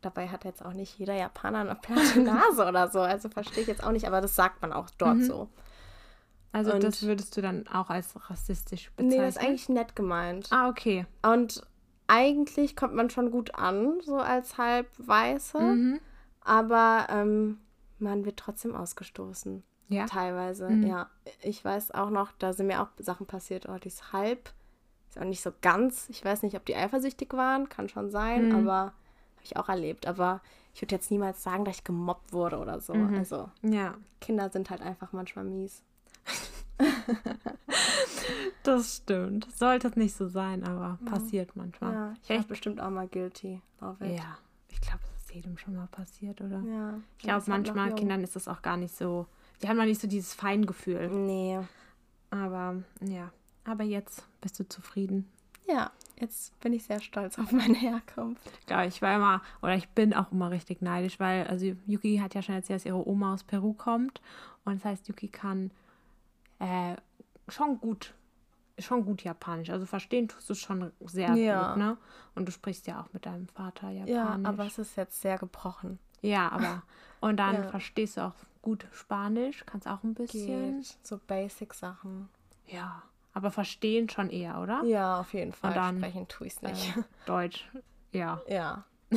Dabei 0.05 0.29
hat 0.29 0.45
jetzt 0.45 0.65
auch 0.65 0.73
nicht 0.73 0.99
jeder 0.99 1.15
Japaner 1.15 1.61
eine 1.61 1.75
platte 1.75 2.21
Nase 2.21 2.67
oder 2.67 2.89
so. 2.89 3.01
Also 3.01 3.29
verstehe 3.29 3.63
ich 3.63 3.69
jetzt 3.69 3.83
auch 3.85 3.93
nicht, 3.93 4.07
aber 4.07 4.21
das 4.21 4.37
sagt 4.37 4.61
man 4.63 4.73
auch 4.73 4.91
dort 4.99 5.17
Mhm. 5.19 5.25
so. 5.25 5.49
Also 6.53 6.73
Und- 6.75 6.85
das 6.85 7.03
würdest 7.03 7.37
du 7.37 7.43
dann 7.43 7.67
auch 7.69 7.91
als 7.91 8.15
rassistisch 8.31 8.91
bezeichnen? 8.93 9.09
Nee, 9.19 9.25
das 9.25 9.37
ist 9.37 9.43
eigentlich 9.43 9.69
nett 9.69 9.97
gemeint. 9.97 10.49
Ah, 10.51 10.69
okay. 10.69 11.07
Und 11.23 11.63
eigentlich 12.07 12.77
kommt 12.77 12.95
man 12.95 13.11
schon 13.11 13.31
gut 13.31 13.55
an, 13.55 14.01
so 14.03 14.19
als 14.19 14.59
halb 14.59 14.87
Weiße. 14.99 15.59
Mhm. 15.59 16.01
Aber 16.43 17.07
ähm, 17.11 17.59
man 17.99 18.25
wird 18.25 18.37
trotzdem 18.39 18.77
ausgestoßen. 18.77 19.63
Ja. 19.89 20.07
Teilweise, 20.07 20.69
Mhm. 20.69 20.87
ja. 20.87 21.11
Ich 21.43 21.65
weiß 21.65 21.91
auch 21.93 22.11
noch, 22.11 22.33
da 22.39 22.53
sind 22.53 22.67
mir 22.67 22.83
auch 22.83 22.89
Sachen 22.99 23.27
passiert. 23.27 23.69
Oh, 23.69 23.77
die 23.79 23.89
ist 23.89 24.13
halb. 24.13 24.51
Ist 25.09 25.19
auch 25.19 25.25
nicht 25.25 25.43
so 25.43 25.53
ganz. 25.63 26.09
Ich 26.09 26.25
weiß 26.25 26.43
nicht, 26.43 26.57
ob 26.57 26.65
die 26.67 26.75
eifersüchtig 26.77 27.33
waren. 27.33 27.69
Kann 27.69 27.89
schon 27.89 28.11
sein, 28.11 28.49
Mhm. 28.49 28.69
aber 28.69 28.93
habe 29.45 29.47
ich 29.47 29.57
auch 29.57 29.69
erlebt. 29.69 30.07
Aber 30.07 30.41
ich 30.75 30.83
würde 30.83 30.95
jetzt 30.95 31.11
niemals 31.11 31.43
sagen, 31.43 31.65
dass 31.65 31.77
ich 31.77 31.85
gemobbt 31.85 32.33
wurde 32.33 32.59
oder 32.59 32.81
so. 32.81 32.95
Mhm. 32.95 33.15
Also, 33.17 33.49
Ja, 33.63 33.95
Kinder 34.21 34.51
sind 34.51 34.71
halt 34.71 34.81
einfach 34.83 35.13
manchmal 35.13 35.45
mies. 35.45 35.83
das 38.63 38.97
stimmt. 38.97 39.47
Sollte 39.55 39.89
es 39.89 39.97
nicht 39.97 40.17
so 40.17 40.29
sein, 40.29 40.65
aber 40.65 40.99
Ja. 41.05 41.11
passiert 41.11 41.55
manchmal. 41.57 41.93
Ja, 41.93 42.15
ich 42.23 42.29
war 42.31 42.43
bestimmt 42.45 42.81
auch 42.81 42.91
mal 42.91 43.07
guilty. 43.07 43.61
Love 43.81 44.05
it. 44.05 44.17
Ja, 44.19 44.39
ich 44.71 44.81
glaube, 44.81 45.01
das 45.03 45.23
ist 45.25 45.35
jedem 45.35 45.59
schon 45.59 45.77
mal 45.77 45.87
passiert, 45.89 46.41
oder? 46.41 46.61
Ja, 46.61 46.95
Ich 47.19 47.25
glaube, 47.25 47.41
halt 47.41 47.49
manchmal 47.49 47.89
jung. 47.91 47.99
Kindern 47.99 48.25
ist 48.25 48.35
das 48.37 48.49
auch 48.49 48.63
gar 48.63 48.77
nicht 48.77 48.97
so, 48.97 49.27
die 49.63 49.69
haben 49.69 49.77
noch 49.77 49.85
nicht 49.85 50.01
so 50.01 50.09
dieses 50.09 50.35
Feingefühl. 50.35 51.09
Nee. 51.09 51.61
Aber 52.31 52.77
ja, 53.01 53.31
aber 53.65 53.85
jetzt 53.85 54.25
bist 54.41 54.59
du 54.59 54.69
zufrieden. 54.69 55.29
Ja, 55.69 55.91
jetzt 56.21 56.59
bin 56.61 56.73
ich 56.73 56.85
sehr 56.85 57.01
stolz 57.01 57.39
auf 57.39 57.53
meine 57.53 57.75
Herkunft. 57.77 58.43
Ja, 58.69 58.85
ich 58.85 59.01
war 59.03 59.17
immer, 59.17 59.43
oder 59.63 59.75
ich 59.75 59.89
bin 59.91 60.15
auch 60.15 60.31
immer 60.33 60.51
richtig 60.51 60.83
neidisch, 60.83 61.19
weil, 61.21 61.47
also 61.47 61.67
Yuki 61.87 62.19
hat 62.19 62.35
ja 62.35 62.43
schon 62.43 62.55
erzählt, 62.55 62.81
dass 62.81 62.87
ihre 62.87 63.07
Oma 63.09 63.35
aus 63.35 63.45
Peru 63.45 63.73
kommt. 63.73 64.21
Und 64.65 64.77
das 64.77 64.85
heißt, 64.85 65.09
Yuki 65.09 65.29
kann 65.29 65.71
äh, 66.59 66.97
schon 67.49 67.81
gut, 67.81 68.15
schon 68.79 69.05
gut 69.05 69.23
Japanisch. 69.25 69.71
Also 69.71 69.87
verstehen 69.87 70.29
tust 70.29 70.49
du 70.49 70.55
schon 70.55 70.93
sehr 71.05 71.35
Ja. 71.37 71.69
gut, 71.75 71.79
ne? 71.79 71.97
Und 72.35 72.47
du 72.47 72.53
sprichst 72.53 72.87
ja 72.87 73.01
auch 73.01 73.13
mit 73.13 73.27
deinem 73.27 73.49
Vater 73.49 73.91
Japanisch. 73.91 74.15
Ja, 74.15 74.39
aber 74.43 74.67
es 74.67 74.79
ist 74.79 74.97
jetzt 74.97 75.21
sehr 75.21 75.39
gebrochen. 75.39 75.99
Ja, 76.23 76.51
aber. 76.51 76.83
Und 77.21 77.37
dann 77.39 77.55
Ja. 77.65 77.69
verstehst 77.69 78.17
du 78.17 78.23
auch 78.23 78.35
gut 78.63 78.87
Spanisch, 78.93 79.65
kannst 79.67 79.87
auch 79.87 80.03
ein 80.03 80.15
bisschen. 80.15 80.79
Geht. 80.79 80.97
So 81.03 81.19
Basic-Sachen. 81.27 82.29
Ja. 82.67 83.03
Aber 83.35 83.51
verstehen 83.51 84.09
schon 84.09 84.31
eher, 84.31 84.61
oder? 84.61 84.83
Ja, 84.85 85.19
auf 85.21 85.35
jeden 85.35 85.53
Fall. 85.53 85.71
Und 85.73 85.77
dann, 85.77 85.99
Sprechen 85.99 86.29
tue 86.29 86.47
ich 86.47 86.53
es 86.55 86.63
nicht. 86.63 86.97
Äh, 86.97 87.03
Deutsch. 87.27 87.69
Ja. 88.13 88.41
ja. 88.49 88.85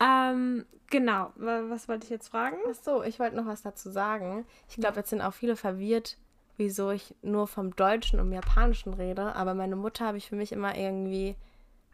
Ähm, 0.00 0.66
genau. 0.90 1.32
Wa- 1.36 1.64
Was 1.68 1.88
wollte 1.88 2.04
ich 2.04 2.10
jetzt 2.10 2.28
fragen? 2.28 2.56
Ach 2.70 2.74
so, 2.74 3.02
ich 3.02 3.18
wollte 3.18 3.36
noch 3.36 3.46
was 3.46 3.62
dazu 3.62 3.90
sagen. 3.90 4.46
Ich 4.68 4.76
glaube, 4.76 4.96
jetzt 4.98 5.10
sind 5.10 5.20
auch 5.20 5.32
viele 5.32 5.56
verwirrt, 5.56 6.16
wieso 6.56 6.90
ich 6.90 7.14
nur 7.22 7.46
vom 7.48 7.74
Deutschen 7.74 8.20
und 8.20 8.30
Japanischen 8.32 8.94
rede. 8.94 9.34
Aber 9.34 9.54
meine 9.54 9.76
Mutter 9.76 10.06
habe 10.06 10.18
ich 10.18 10.28
für 10.28 10.36
mich 10.36 10.52
immer 10.52 10.76
irgendwie 10.76 11.36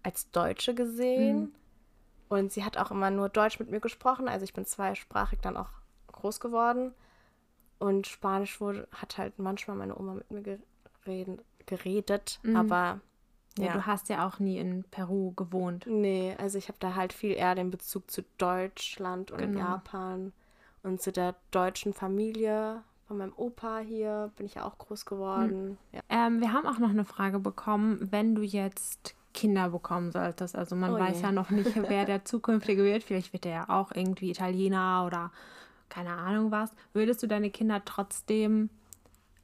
als 0.03 0.31
Deutsche 0.31 0.75
gesehen. 0.75 1.41
Mhm. 1.41 1.53
Und 2.29 2.53
sie 2.53 2.65
hat 2.65 2.77
auch 2.77 2.91
immer 2.91 3.11
nur 3.11 3.29
Deutsch 3.29 3.59
mit 3.59 3.71
mir 3.71 3.81
gesprochen. 3.81 4.29
Also 4.29 4.45
ich 4.45 4.53
bin 4.53 4.65
zweisprachig 4.65 5.41
dann 5.41 5.57
auch 5.57 5.71
groß 6.13 6.39
geworden. 6.41 6.93
Und 7.81 8.07
Spanisch 8.07 8.61
wurde, 8.61 8.87
hat 8.93 9.19
halt 9.19 9.39
manchmal 9.41 9.77
meine 9.77 9.99
Oma 9.99 10.15
mit 10.15 10.31
mir 10.31 10.43
geredet. 10.43 11.45
geredet 11.67 12.39
Mhm. 12.45 12.57
Aber 12.57 13.01
Ja, 13.59 13.67
ja. 13.67 13.73
du 13.73 13.87
hast 13.87 14.09
ja 14.09 14.27
auch 14.29 14.39
nie 14.39 14.59
in 14.59 14.85
Peru 14.91 15.33
gewohnt. 15.33 15.85
Nee, 15.89 16.37
also 16.39 16.57
ich 16.57 16.69
habe 16.69 16.79
da 16.79 16.95
halt 16.95 17.13
viel 17.13 17.33
eher 17.33 17.55
den 17.57 17.71
Bezug 17.71 18.11
zu 18.11 18.23
Deutschland 18.39 19.31
und 19.33 19.39
Genau. 19.39 19.59
Japan 19.61 20.33
und 20.85 21.01
zu 21.03 21.11
der 21.13 21.35
deutschen 21.51 21.93
Familie 21.93 22.83
von 23.07 23.19
meinem 23.19 23.33
Opa 23.37 23.79
hier 23.79 24.31
bin 24.37 24.47
ich 24.47 24.55
ja 24.55 24.65
auch 24.65 24.79
groß 24.79 25.05
geworden. 25.05 25.79
Ja. 25.93 26.01
Ähm, 26.09 26.41
wir 26.41 26.53
haben 26.53 26.67
auch 26.67 26.79
noch 26.79 26.91
eine 26.91 27.05
Frage 27.05 27.39
bekommen, 27.41 28.09
wenn 28.13 28.35
du 28.37 28.43
jetzt 28.43 29.15
Kinder 29.35 29.71
bekommen 29.71 30.11
solltest. 30.13 30.55
Also 30.57 30.77
man 30.77 30.95
Oh 30.95 30.99
weiß 30.99 31.19
je. 31.19 31.23
ja 31.25 31.33
noch 31.33 31.51
nicht, 31.51 31.75
wer 31.89 32.05
der 32.05 32.25
zukünftige 32.25 32.85
wird. 32.85 33.03
Vielleicht 33.03 33.33
wird 33.33 33.47
er 33.47 33.53
ja 33.53 33.69
auch 33.69 33.91
irgendwie 33.93 34.31
Italiener 34.31 35.05
oder 35.07 35.33
keine 35.91 36.15
Ahnung 36.15 36.51
was. 36.51 36.71
Würdest 36.95 37.23
du 37.23 37.27
deine 37.27 37.51
Kinder 37.51 37.83
trotzdem 37.85 38.71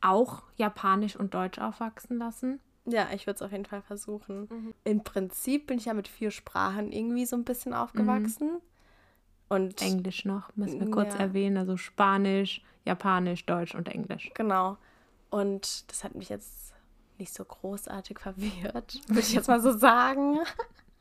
auch 0.01 0.45
Japanisch 0.57 1.17
und 1.17 1.35
Deutsch 1.35 1.59
aufwachsen 1.59 2.19
lassen? 2.19 2.61
ja, 2.89 3.09
ich 3.13 3.27
würde 3.27 3.35
es 3.35 3.43
auf 3.43 3.51
jeden 3.51 3.65
Fall 3.65 3.83
versuchen. 3.83 4.43
Mhm. 4.49 4.75
Im 4.85 5.03
Prinzip 5.03 5.67
bin 5.67 5.79
ich 5.79 5.87
ja 5.87 5.93
mit 5.95 6.07
vier 6.07 6.31
Sprachen 6.31 6.93
irgendwie 6.93 7.27
so 7.27 7.35
ein 7.35 7.43
bisschen 7.45 7.75
aufgewachsen. 7.75 8.61
Und 9.49 9.83
Englisch 9.83 10.25
noch, 10.25 10.55
müssen 10.55 10.79
wir 10.81 10.91
kurz 10.91 11.15
Ja. 11.15 11.21
erwähnen. 11.21 11.57
Also 11.57 11.77
Spanisch, 11.77 12.63
Japanisch, 12.85 13.45
Deutsch 13.45 13.75
und 13.75 13.89
Englisch. 13.89 14.31
genau. 14.35 14.77
Und 15.31 15.91
das 15.91 16.05
hat 16.05 16.15
mich 16.15 16.29
jetzt 16.29 16.73
nicht 17.19 17.35
so 17.35 17.45
großartig 17.45 18.19
verwirrt, 18.21 19.01
würde 19.09 19.21
ich 19.21 19.33
jetzt 19.33 19.49
mal 19.49 19.61
so 19.61 19.77
sagen. 19.77 20.39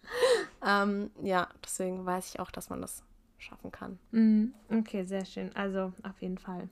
ähm, 0.66 1.12
ja, 1.22 1.48
deswegen 1.64 2.04
weiß 2.06 2.34
ich 2.34 2.40
auch, 2.40 2.50
dass 2.52 2.70
man 2.72 2.82
das 2.82 3.04
schaffen 3.38 3.72
kann. 3.72 4.00
Mhm. 4.12 4.54
Okay, 4.70 5.04
sehr 5.04 5.26
schön. 5.26 5.56
Also 5.56 5.94
auf 6.04 6.22
jeden 6.22 6.38
Fall. 6.38 6.70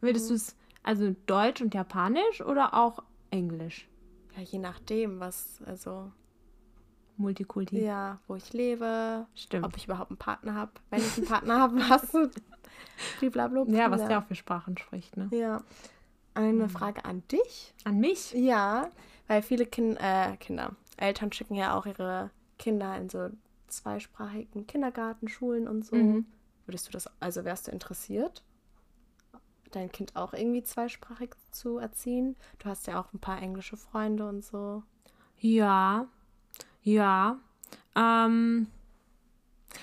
Würdest 0.00 0.26
Mhm. 0.26 0.28
du 0.28 0.34
es 0.34 0.56
also 0.82 1.14
Deutsch 1.26 1.60
und 1.62 1.74
Japanisch 1.74 2.40
oder 2.42 2.74
auch 2.74 3.02
Englisch? 3.30 3.88
Ja, 4.36 4.42
je 4.42 4.58
nachdem, 4.58 5.20
was, 5.20 5.60
also, 5.66 6.10
Multikulti. 7.16 7.78
ja, 7.78 8.18
wo 8.26 8.34
ich 8.34 8.52
lebe, 8.52 9.26
Stimmt. 9.34 9.64
ob 9.64 9.76
ich 9.76 9.84
überhaupt 9.84 10.10
einen 10.10 10.18
Partner 10.18 10.54
habe. 10.54 10.72
Wenn 10.90 11.00
ich 11.00 11.16
einen 11.16 11.26
Partner 11.26 11.60
habe, 11.60 11.76
was? 11.88 12.12
Blablabla. 13.20 13.64
Ja, 13.72 13.90
was 13.90 14.06
der 14.06 14.18
auch 14.18 14.24
für 14.24 14.34
Sprachen 14.34 14.76
spricht, 14.76 15.16
ne? 15.16 15.28
Ja. 15.32 15.62
Eine 16.34 16.68
Frage 16.68 17.04
an 17.04 17.22
dich. 17.28 17.72
An 17.84 18.00
mich? 18.00 18.32
Ja, 18.32 18.90
weil 19.28 19.40
viele 19.42 19.66
kind, 19.66 19.96
äh, 20.00 20.36
Kinder, 20.38 20.74
Eltern 20.96 21.32
schicken 21.32 21.54
ja 21.54 21.78
auch 21.78 21.86
ihre 21.86 22.30
Kinder 22.58 22.96
in 22.96 23.08
so 23.08 23.30
zweisprachigen 23.76 24.66
Kindergarten, 24.66 25.28
Schulen 25.28 25.68
und 25.68 25.84
so. 25.84 25.96
Mhm. 25.96 26.26
Würdest 26.66 26.88
du 26.88 26.92
das, 26.92 27.08
also 27.20 27.44
wärst 27.44 27.66
du 27.66 27.72
interessiert, 27.72 28.42
dein 29.70 29.92
Kind 29.92 30.16
auch 30.16 30.32
irgendwie 30.32 30.62
zweisprachig 30.62 31.30
zu 31.50 31.78
erziehen? 31.78 32.36
Du 32.58 32.68
hast 32.68 32.86
ja 32.86 33.00
auch 33.00 33.12
ein 33.12 33.18
paar 33.18 33.42
englische 33.42 33.76
Freunde 33.76 34.28
und 34.28 34.44
so. 34.44 34.82
Ja, 35.38 36.06
ja. 36.82 37.38
Ähm, 37.96 38.68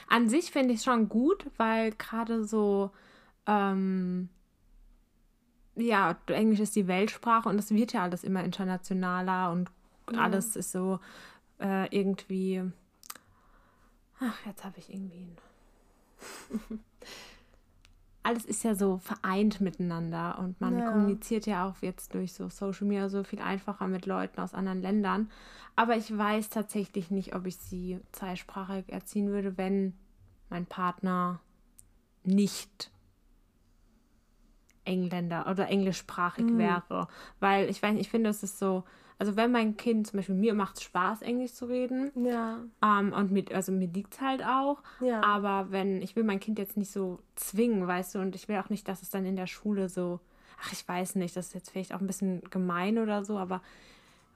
an 0.08 0.30
sich 0.30 0.52
finde 0.52 0.74
ich 0.74 0.80
es 0.80 0.86
schon 0.86 1.10
gut, 1.10 1.46
weil 1.58 1.92
gerade 1.92 2.46
so, 2.46 2.92
ähm, 3.46 4.30
ja, 5.76 6.18
Englisch 6.28 6.60
ist 6.60 6.76
die 6.76 6.88
Weltsprache 6.88 7.50
und 7.50 7.58
es 7.58 7.72
wird 7.72 7.94
ja 7.94 8.04
alles 8.04 8.24
immer 8.24 8.44
internationaler 8.44 9.52
und 9.52 9.72
ja. 10.12 10.20
alles 10.20 10.56
ist 10.56 10.72
so 10.72 11.00
äh, 11.60 11.88
irgendwie. 11.96 12.64
Ach, 14.22 14.46
jetzt 14.46 14.64
habe 14.64 14.78
ich 14.80 14.94
irgendwie. 14.94 15.28
alles 18.24 18.46
ist 18.46 18.64
ja 18.64 18.76
so 18.76 18.98
vereint 19.00 19.62
miteinander 19.62 20.38
und 20.40 20.62
man 20.62 20.78
ja. 20.78 20.92
kommuniziert 20.92 21.46
ja 21.48 21.68
auch 21.68 21.76
jetzt 21.82 22.14
durch 22.14 22.34
so 22.34 22.50
Social 22.50 22.88
Media 22.88 23.10
so 23.10 23.24
viel 23.24 23.40
einfacher 23.40 23.88
mit 23.88 24.06
Leuten 24.06 24.40
aus 24.40 24.54
anderen 24.54 24.82
Ländern. 24.82 25.30
Aber 25.76 25.96
ich 25.96 26.16
weiß 26.16 26.50
tatsächlich 26.50 27.10
nicht, 27.10 27.34
ob 27.36 27.48
ich 27.48 27.58
sie 27.58 28.00
zweisprachig 28.12 28.90
erziehen 28.90 29.30
würde, 29.30 29.58
wenn 29.58 29.94
mein 30.50 30.66
Partner 30.66 31.40
nicht 32.24 32.92
Engländer 34.84 35.48
oder 35.50 35.68
englischsprachig 35.68 36.46
mhm. 36.46 36.58
wäre. 36.60 37.08
Weil 37.40 37.70
ich 37.70 37.82
weiß, 37.82 37.98
ich 38.00 38.10
finde, 38.10 38.30
es 38.30 38.44
ist 38.44 38.60
so, 38.60 38.84
also 39.22 39.36
wenn 39.36 39.52
mein 39.52 39.78
Kind, 39.78 40.08
zum 40.08 40.18
Beispiel 40.18 40.34
mir 40.34 40.56
macht 40.56 40.78
es 40.78 40.82
Spaß, 40.82 41.22
Englisch 41.22 41.54
zu 41.54 41.66
reden. 41.66 42.10
Ja. 42.26 42.58
Ähm, 42.82 43.14
und 43.14 43.32
mit, 43.32 43.54
also 43.54 43.72
mir 43.72 43.88
liegt 43.88 44.16
es 44.16 44.20
halt 44.20 44.44
auch. 44.44 44.82
Ja. 45.00 45.24
Aber 45.24 45.68
wenn, 45.70 46.02
ich 46.02 46.16
will 46.16 46.24
mein 46.24 46.40
Kind 46.40 46.58
jetzt 46.58 46.76
nicht 46.76 46.92
so 46.92 47.20
zwingen, 47.36 47.86
weißt 47.86 48.16
du, 48.16 48.20
und 48.20 48.34
ich 48.34 48.48
will 48.48 48.58
auch 48.58 48.70
nicht, 48.70 48.88
dass 48.88 49.04
es 49.04 49.12
dann 49.12 49.24
in 49.28 49.36
der 49.36 49.46
Schule 49.46 49.90
so, 49.90 50.22
ach, 50.60 50.74
ich 50.74 50.88
weiß 50.88 51.18
nicht, 51.18 51.38
das 51.38 51.50
ist 51.50 51.54
jetzt 51.54 51.70
vielleicht 51.70 51.94
auch 51.94 52.02
ein 52.02 52.08
bisschen 52.08 52.42
gemein 52.50 52.98
oder 52.98 53.24
so, 53.24 53.38
aber 53.38 53.62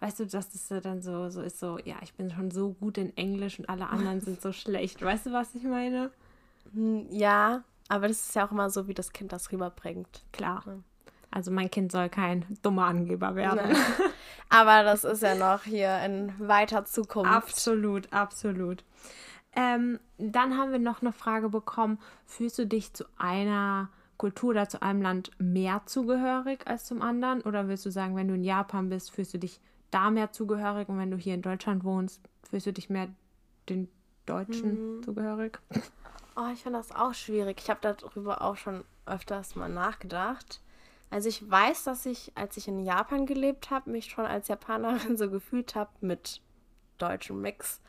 weißt 0.01 0.19
du, 0.19 0.27
dass 0.27 0.51
das 0.51 0.83
dann 0.83 1.01
so, 1.01 1.31
so 1.31 1.41
ist, 1.41 1.59
so, 1.59 1.79
ja, 1.83 1.95
ich 2.03 2.13
bin 2.13 2.29
schon 2.29 2.51
so 2.51 2.73
gut 2.73 2.99
in 2.99 3.17
Englisch 3.17 3.57
und 3.57 3.67
alle 3.67 3.89
anderen 3.89 4.21
sind 4.21 4.39
so 4.39 4.51
schlecht. 4.51 5.01
Weißt 5.01 5.25
du, 5.25 5.31
was 5.31 5.55
ich 5.55 5.63
meine? 5.63 6.11
Hm, 6.75 7.07
ja, 7.09 7.63
aber 7.87 8.07
das 8.07 8.27
ist 8.27 8.35
ja 8.35 8.45
auch 8.45 8.51
immer 8.51 8.69
so, 8.69 8.87
wie 8.87 8.93
das 8.93 9.13
Kind 9.13 9.31
das 9.31 9.51
rüberbringt. 9.51 10.21
Klar. 10.31 10.63
Also 11.35 11.51
mein 11.51 11.69
Kind 11.69 11.91
soll 11.91 12.07
kein 12.07 12.45
dummer 12.61 12.85
Angeber 12.85 13.35
werden. 13.35 13.75
Aber 14.49 14.83
das 14.83 15.03
ist 15.03 15.21
ja 15.21 15.35
noch 15.35 15.63
hier 15.63 15.99
in 16.05 16.31
weiter 16.39 16.85
Zukunft. 16.85 17.29
Absolut, 17.29 18.13
absolut. 18.13 18.85
Ähm, 19.53 19.99
dann 20.17 20.57
haben 20.57 20.71
wir 20.71 20.79
noch 20.79 21.01
eine 21.01 21.11
Frage 21.11 21.49
bekommen. 21.49 21.99
Fühlst 22.25 22.57
du 22.57 22.65
dich 22.65 22.93
zu 22.93 23.03
einer 23.17 23.89
Kultur 24.15 24.51
oder 24.51 24.69
zu 24.69 24.81
einem 24.81 25.01
Land 25.01 25.31
mehr 25.37 25.81
zugehörig 25.85 26.65
als 26.67 26.85
zum 26.85 27.01
anderen? 27.01 27.41
Oder 27.41 27.67
willst 27.67 27.85
du 27.85 27.91
sagen, 27.91 28.15
wenn 28.15 28.29
du 28.29 28.35
in 28.35 28.45
Japan 28.45 28.87
bist, 28.87 29.11
fühlst 29.11 29.33
du 29.33 29.37
dich 29.37 29.59
da 29.91 30.11
mehr 30.11 30.31
zugehörig 30.31 30.87
und 30.87 30.97
wenn 30.99 31.11
du 31.11 31.17
hier 31.17 31.33
in 31.33 31.41
Deutschland 31.41 31.83
wohnst, 31.83 32.21
fühlst 32.49 32.65
du 32.65 32.71
dich 32.71 32.89
mehr 32.89 33.09
den 33.67 33.89
Deutschen 34.25 34.99
mhm. 34.99 35.03
zugehörig? 35.03 35.59
Oh, 36.37 36.49
ich 36.53 36.63
finde 36.63 36.79
das 36.79 36.93
auch 36.93 37.13
schwierig. 37.13 37.59
Ich 37.61 37.69
habe 37.69 37.79
darüber 37.81 38.41
auch 38.41 38.55
schon 38.55 38.85
öfters 39.05 39.57
mal 39.57 39.69
nachgedacht. 39.69 40.61
Also 41.09 41.29
ich 41.29 41.49
weiß, 41.49 41.83
dass 41.83 42.05
ich, 42.05 42.31
als 42.35 42.57
ich 42.57 42.67
in 42.67 42.79
Japan 42.79 43.25
gelebt 43.25 43.69
habe, 43.69 43.89
mich 43.91 44.05
schon 44.05 44.25
als 44.25 44.47
Japanerin 44.47 45.17
so 45.17 45.29
gefühlt 45.29 45.75
habe 45.75 45.91
mit 46.01 46.41
deutschem 46.97 47.41
Mix. 47.41 47.81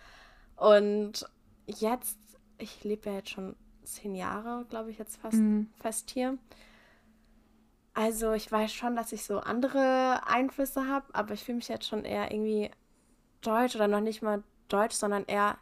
Und 0.57 1.29
jetzt, 1.66 2.18
ich 2.59 2.85
lebe 2.85 3.11
ja 3.11 3.16
jetzt 3.16 3.31
schon 3.31 3.57
zehn 3.83 4.14
Jahre, 4.14 4.66
glaube 4.68 4.90
ich, 4.90 4.98
jetzt 4.98 5.16
fast 5.16 5.38
mhm. 5.38 5.70
fest 5.81 6.11
hier. 6.11 6.38
Also 7.94 8.33
ich 8.33 8.50
weiß 8.50 8.72
schon, 8.72 8.94
dass 8.94 9.12
ich 9.12 9.24
so 9.24 9.38
andere 9.38 10.20
Einflüsse 10.26 10.87
habe, 10.87 11.07
aber 11.14 11.33
ich 11.35 11.44
fühle 11.44 11.57
mich 11.57 11.68
jetzt 11.68 11.87
schon 11.87 12.05
eher 12.05 12.31
irgendwie 12.31 12.70
deutsch 13.40 13.74
oder 13.74 13.88
noch 13.88 14.00
nicht 14.00 14.22
mal 14.22 14.42
deutsch, 14.68 14.94
sondern 14.94 15.24
eher 15.24 15.57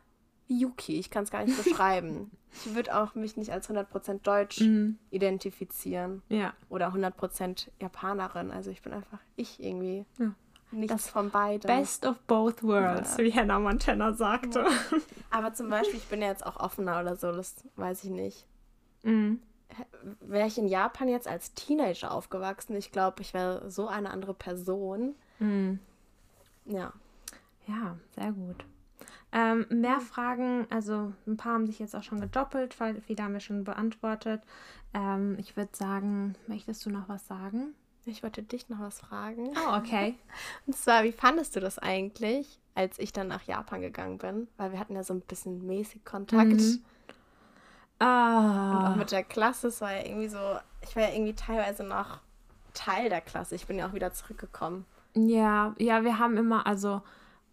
Yuki. 0.48 0.98
Ich 0.98 1.10
kann 1.10 1.24
es 1.24 1.30
gar 1.30 1.44
nicht 1.44 1.56
beschreiben. 1.64 2.30
Ich 2.54 2.74
würde 2.74 2.96
auch 2.96 3.14
mich 3.14 3.36
nicht 3.36 3.50
als 3.52 3.68
100% 3.68 4.22
Deutsch 4.22 4.60
mhm. 4.60 4.98
identifizieren. 5.10 6.22
Ja. 6.28 6.54
Oder 6.68 6.88
100% 6.88 7.68
Japanerin. 7.80 8.50
Also 8.50 8.70
ich 8.70 8.82
bin 8.82 8.92
einfach 8.92 9.18
ich 9.36 9.62
irgendwie. 9.62 10.04
Ja. 10.18 10.34
Nichts 10.70 11.04
das 11.04 11.08
von 11.10 11.30
beiden. 11.30 11.68
Best 11.68 12.04
of 12.04 12.18
both 12.26 12.62
worlds, 12.64 13.16
ja. 13.16 13.24
wie 13.24 13.32
Hannah 13.32 13.60
Montana 13.60 14.12
sagte. 14.12 14.66
Aber 15.30 15.54
zum 15.54 15.70
Beispiel, 15.70 15.98
ich 15.98 16.06
bin 16.06 16.20
ja 16.20 16.28
jetzt 16.28 16.44
auch 16.44 16.56
offener 16.56 17.00
oder 17.00 17.14
so, 17.14 17.30
das 17.30 17.56
weiß 17.76 18.02
ich 18.04 18.10
nicht. 18.10 18.46
Mhm. 19.04 19.40
Wäre 20.20 20.48
ich 20.48 20.58
in 20.58 20.66
Japan 20.66 21.08
jetzt 21.08 21.28
als 21.28 21.54
Teenager 21.54 22.10
aufgewachsen, 22.10 22.74
ich 22.76 22.90
glaube, 22.90 23.22
ich 23.22 23.34
wäre 23.34 23.70
so 23.70 23.86
eine 23.86 24.10
andere 24.10 24.34
Person. 24.34 25.14
Mhm. 25.38 25.78
Ja. 26.64 26.92
Ja, 27.66 27.96
sehr 28.16 28.32
gut. 28.32 28.64
Ähm, 29.36 29.66
mehr 29.68 30.00
Fragen, 30.00 30.64
also 30.70 31.12
ein 31.26 31.36
paar 31.36 31.54
haben 31.54 31.66
sich 31.66 31.80
jetzt 31.80 31.96
auch 31.96 32.04
schon 32.04 32.20
gedoppelt, 32.20 32.78
weil 32.78 33.00
viele 33.00 33.24
haben 33.24 33.32
wir 33.32 33.40
schon 33.40 33.64
beantwortet. 33.64 34.40
Ähm, 34.94 35.36
ich 35.40 35.56
würde 35.56 35.76
sagen, 35.76 36.36
möchtest 36.46 36.86
du 36.86 36.90
noch 36.90 37.08
was 37.08 37.26
sagen? 37.26 37.74
Ich 38.06 38.22
wollte 38.22 38.44
dich 38.44 38.68
noch 38.68 38.78
was 38.78 39.00
fragen. 39.00 39.48
Oh, 39.56 39.76
okay. 39.76 40.14
Und 40.66 40.76
zwar, 40.76 41.02
wie 41.02 41.10
fandest 41.10 41.56
du 41.56 41.60
das 41.60 41.80
eigentlich, 41.80 42.60
als 42.76 43.00
ich 43.00 43.12
dann 43.12 43.26
nach 43.26 43.42
Japan 43.42 43.80
gegangen 43.80 44.18
bin? 44.18 44.46
Weil 44.56 44.70
wir 44.70 44.78
hatten 44.78 44.94
ja 44.94 45.02
so 45.02 45.14
ein 45.14 45.20
bisschen 45.22 45.66
mäßig 45.66 46.04
Kontakt. 46.04 46.52
Mhm. 46.52 46.84
Ah. 47.98 48.78
Und 48.78 48.86
auch 48.86 48.96
mit 48.96 49.10
der 49.10 49.24
Klasse, 49.24 49.66
es 49.66 49.80
war 49.80 49.94
ja 49.96 50.04
irgendwie 50.04 50.28
so, 50.28 50.38
ich 50.82 50.94
war 50.94 51.02
ja 51.02 51.12
irgendwie 51.12 51.34
teilweise 51.34 51.82
noch 51.82 52.20
Teil 52.72 53.08
der 53.08 53.20
Klasse. 53.20 53.56
Ich 53.56 53.66
bin 53.66 53.78
ja 53.78 53.88
auch 53.88 53.94
wieder 53.94 54.12
zurückgekommen. 54.12 54.84
Ja, 55.14 55.74
ja, 55.78 56.04
wir 56.04 56.20
haben 56.20 56.36
immer, 56.36 56.68
also 56.68 57.02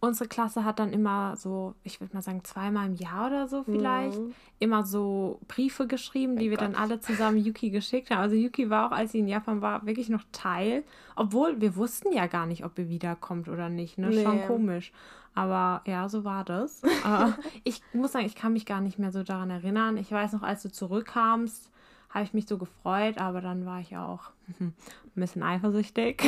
unsere 0.02 0.28
Klasse 0.28 0.64
hat 0.64 0.80
dann 0.80 0.92
immer 0.92 1.36
so, 1.36 1.74
ich 1.84 2.00
würde 2.00 2.12
mal 2.12 2.22
sagen, 2.22 2.42
zweimal 2.42 2.88
im 2.88 2.96
Jahr 2.96 3.28
oder 3.28 3.46
so 3.46 3.62
vielleicht, 3.62 4.18
mhm. 4.18 4.34
immer 4.58 4.84
so 4.84 5.38
Briefe 5.46 5.86
geschrieben, 5.86 6.36
die 6.36 6.48
oh 6.48 6.50
wir 6.50 6.56
Gott. 6.56 6.66
dann 6.66 6.74
alle 6.74 6.98
zusammen 6.98 7.38
Yuki 7.38 7.70
geschickt 7.70 8.10
haben. 8.10 8.18
Also 8.18 8.34
Yuki 8.34 8.68
war 8.68 8.88
auch, 8.88 8.96
als 8.96 9.12
sie 9.12 9.20
in 9.20 9.28
Japan 9.28 9.62
war, 9.62 9.86
wirklich 9.86 10.08
noch 10.08 10.24
Teil. 10.32 10.82
Obwohl 11.14 11.60
wir 11.60 11.76
wussten 11.76 12.12
ja 12.12 12.26
gar 12.26 12.46
nicht, 12.46 12.64
ob 12.64 12.76
er 12.80 12.88
wiederkommt 12.88 13.48
oder 13.48 13.68
nicht. 13.68 13.96
Ne? 13.96 14.08
Nee. 14.08 14.24
Schon 14.24 14.42
komisch. 14.48 14.92
Aber 15.34 15.82
ja, 15.86 16.08
so 16.08 16.24
war 16.24 16.44
das. 16.44 16.82
Aber 17.04 17.38
ich 17.62 17.80
muss 17.92 18.10
sagen, 18.10 18.26
ich 18.26 18.34
kann 18.34 18.54
mich 18.54 18.66
gar 18.66 18.80
nicht 18.80 18.98
mehr 18.98 19.12
so 19.12 19.22
daran 19.22 19.50
erinnern. 19.50 19.96
Ich 19.96 20.10
weiß 20.10 20.32
noch, 20.32 20.42
als 20.42 20.62
du 20.62 20.72
zurückkamst, 20.72 21.70
habe 22.10 22.24
ich 22.24 22.34
mich 22.34 22.48
so 22.48 22.58
gefreut, 22.58 23.18
aber 23.18 23.40
dann 23.40 23.64
war 23.66 23.78
ich 23.78 23.96
auch 23.96 24.32
ein 24.58 24.74
bisschen 25.14 25.44
eifersüchtig. 25.44 26.24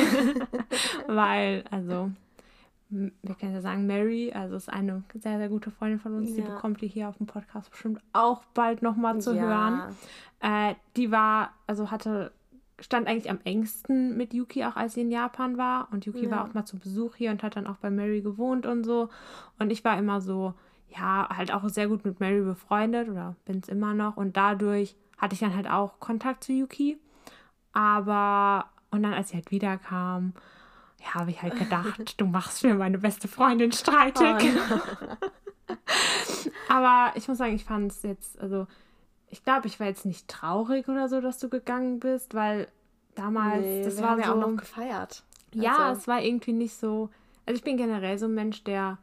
Weil, 1.07 1.65
also, 1.69 2.11
wir 2.89 3.35
können 3.35 3.53
ja 3.53 3.61
sagen, 3.61 3.87
Mary, 3.87 4.31
also 4.33 4.55
ist 4.55 4.71
eine 4.71 5.03
sehr, 5.13 5.37
sehr 5.37 5.49
gute 5.49 5.71
Freundin 5.71 5.99
von 5.99 6.15
uns, 6.15 6.29
ja. 6.29 6.35
die 6.35 6.41
bekommt 6.43 6.81
ihr 6.81 6.87
hier 6.87 7.09
auf 7.09 7.17
dem 7.17 7.25
Podcast 7.25 7.71
bestimmt 7.71 7.99
auch 8.13 8.43
bald 8.53 8.81
nochmal 8.81 9.19
zu 9.21 9.35
ja. 9.35 9.41
hören. 9.41 9.95
Äh, 10.39 10.75
die 10.95 11.11
war, 11.11 11.53
also 11.67 11.89
hatte, 11.89 12.31
stand 12.79 13.07
eigentlich 13.07 13.31
am 13.31 13.39
engsten 13.43 14.15
mit 14.17 14.33
Yuki, 14.33 14.63
auch 14.65 14.75
als 14.75 14.93
sie 14.93 15.01
in 15.01 15.11
Japan 15.11 15.57
war. 15.57 15.87
Und 15.91 16.05
Yuki 16.05 16.25
ja. 16.25 16.31
war 16.31 16.45
auch 16.45 16.53
mal 16.53 16.65
zu 16.65 16.77
Besuch 16.77 17.15
hier 17.15 17.31
und 17.31 17.41
hat 17.41 17.55
dann 17.55 17.67
auch 17.67 17.77
bei 17.77 17.89
Mary 17.89 18.21
gewohnt 18.21 18.65
und 18.65 18.83
so. 18.83 19.09
Und 19.57 19.71
ich 19.71 19.83
war 19.83 19.97
immer 19.97 20.21
so, 20.21 20.53
ja, 20.89 21.27
halt 21.35 21.53
auch 21.53 21.67
sehr 21.69 21.87
gut 21.87 22.05
mit 22.05 22.19
Mary 22.19 22.41
befreundet 22.41 23.09
oder 23.09 23.35
bin 23.45 23.59
es 23.59 23.69
immer 23.69 23.93
noch. 23.93 24.17
Und 24.17 24.37
dadurch 24.37 24.95
hatte 25.17 25.33
ich 25.33 25.39
dann 25.39 25.55
halt 25.55 25.69
auch 25.69 25.99
Kontakt 25.99 26.43
zu 26.43 26.53
Yuki. 26.53 26.99
Aber, 27.73 28.65
und 28.91 29.03
dann, 29.03 29.13
als 29.13 29.29
sie 29.29 29.35
halt 29.35 29.51
wiederkam, 29.51 30.33
ja, 31.05 31.13
habe 31.13 31.31
ich 31.31 31.41
halt 31.41 31.57
gedacht, 31.57 32.19
du 32.19 32.25
machst 32.25 32.63
mir 32.63 32.75
meine 32.75 32.97
beste 32.97 33.27
Freundin 33.27 33.71
streitig. 33.71 34.53
Oh, 34.69 35.75
Aber 36.69 37.15
ich 37.15 37.27
muss 37.27 37.37
sagen, 37.37 37.55
ich 37.55 37.65
fand 37.65 37.91
es 37.91 38.03
jetzt, 38.03 38.39
also 38.39 38.67
ich 39.29 39.43
glaube, 39.43 39.67
ich 39.67 39.79
war 39.79 39.87
jetzt 39.87 40.05
nicht 40.05 40.27
traurig 40.27 40.87
oder 40.87 41.07
so, 41.07 41.21
dass 41.21 41.39
du 41.39 41.49
gegangen 41.49 41.99
bist, 41.99 42.33
weil 42.33 42.67
damals, 43.15 43.61
nee, 43.61 43.83
das 43.83 44.01
war 44.01 44.17
ja 44.19 44.27
so, 44.27 44.33
auch 44.33 44.37
noch 44.37 44.57
gefeiert. 44.57 45.23
Ja, 45.53 45.89
also. 45.89 46.01
es 46.01 46.07
war 46.07 46.21
irgendwie 46.21 46.53
nicht 46.53 46.75
so. 46.75 47.09
Also 47.45 47.57
ich 47.57 47.63
bin 47.63 47.77
generell 47.77 48.17
so 48.17 48.25
ein 48.25 48.33
Mensch, 48.33 48.63
der 48.63 48.97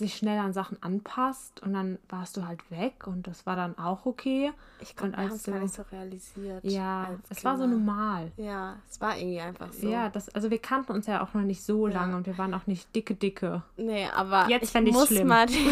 sich 0.00 0.16
schnell 0.16 0.38
an 0.38 0.52
Sachen 0.52 0.82
anpasst 0.82 1.62
und 1.62 1.72
dann 1.72 1.98
warst 2.08 2.36
du 2.36 2.46
halt 2.46 2.68
weg 2.70 3.06
und 3.06 3.26
das 3.26 3.46
war 3.46 3.54
dann 3.54 3.78
auch 3.78 4.06
okay. 4.06 4.52
Ich 4.80 4.96
konnte 4.96 5.20
es 5.20 5.44
gar 5.44 5.60
nicht 5.60 5.74
so 5.74 5.82
realisiert. 5.92 6.64
Ja, 6.64 7.10
es 7.28 7.44
war 7.44 7.56
so 7.56 7.66
normal. 7.66 8.32
Ja, 8.36 8.76
es 8.90 9.00
war 9.00 9.16
irgendwie 9.16 9.40
einfach 9.40 9.72
so. 9.72 9.88
Ja, 9.88 10.08
das, 10.08 10.28
also 10.30 10.50
wir 10.50 10.58
kannten 10.58 10.92
uns 10.92 11.06
ja 11.06 11.22
auch 11.22 11.34
noch 11.34 11.42
nicht 11.42 11.62
so 11.62 11.86
ja. 11.86 11.94
lange 11.94 12.16
und 12.16 12.26
wir 12.26 12.36
waren 12.38 12.52
auch 12.54 12.66
nicht 12.66 12.94
dicke, 12.94 13.14
dicke. 13.14 13.62
Nee, 13.76 14.08
aber 14.08 14.48
jetzt 14.48 14.74
ich 14.74 14.92
muss 14.92 15.08
schlimm. 15.08 15.28
mal 15.28 15.46
die 15.46 15.70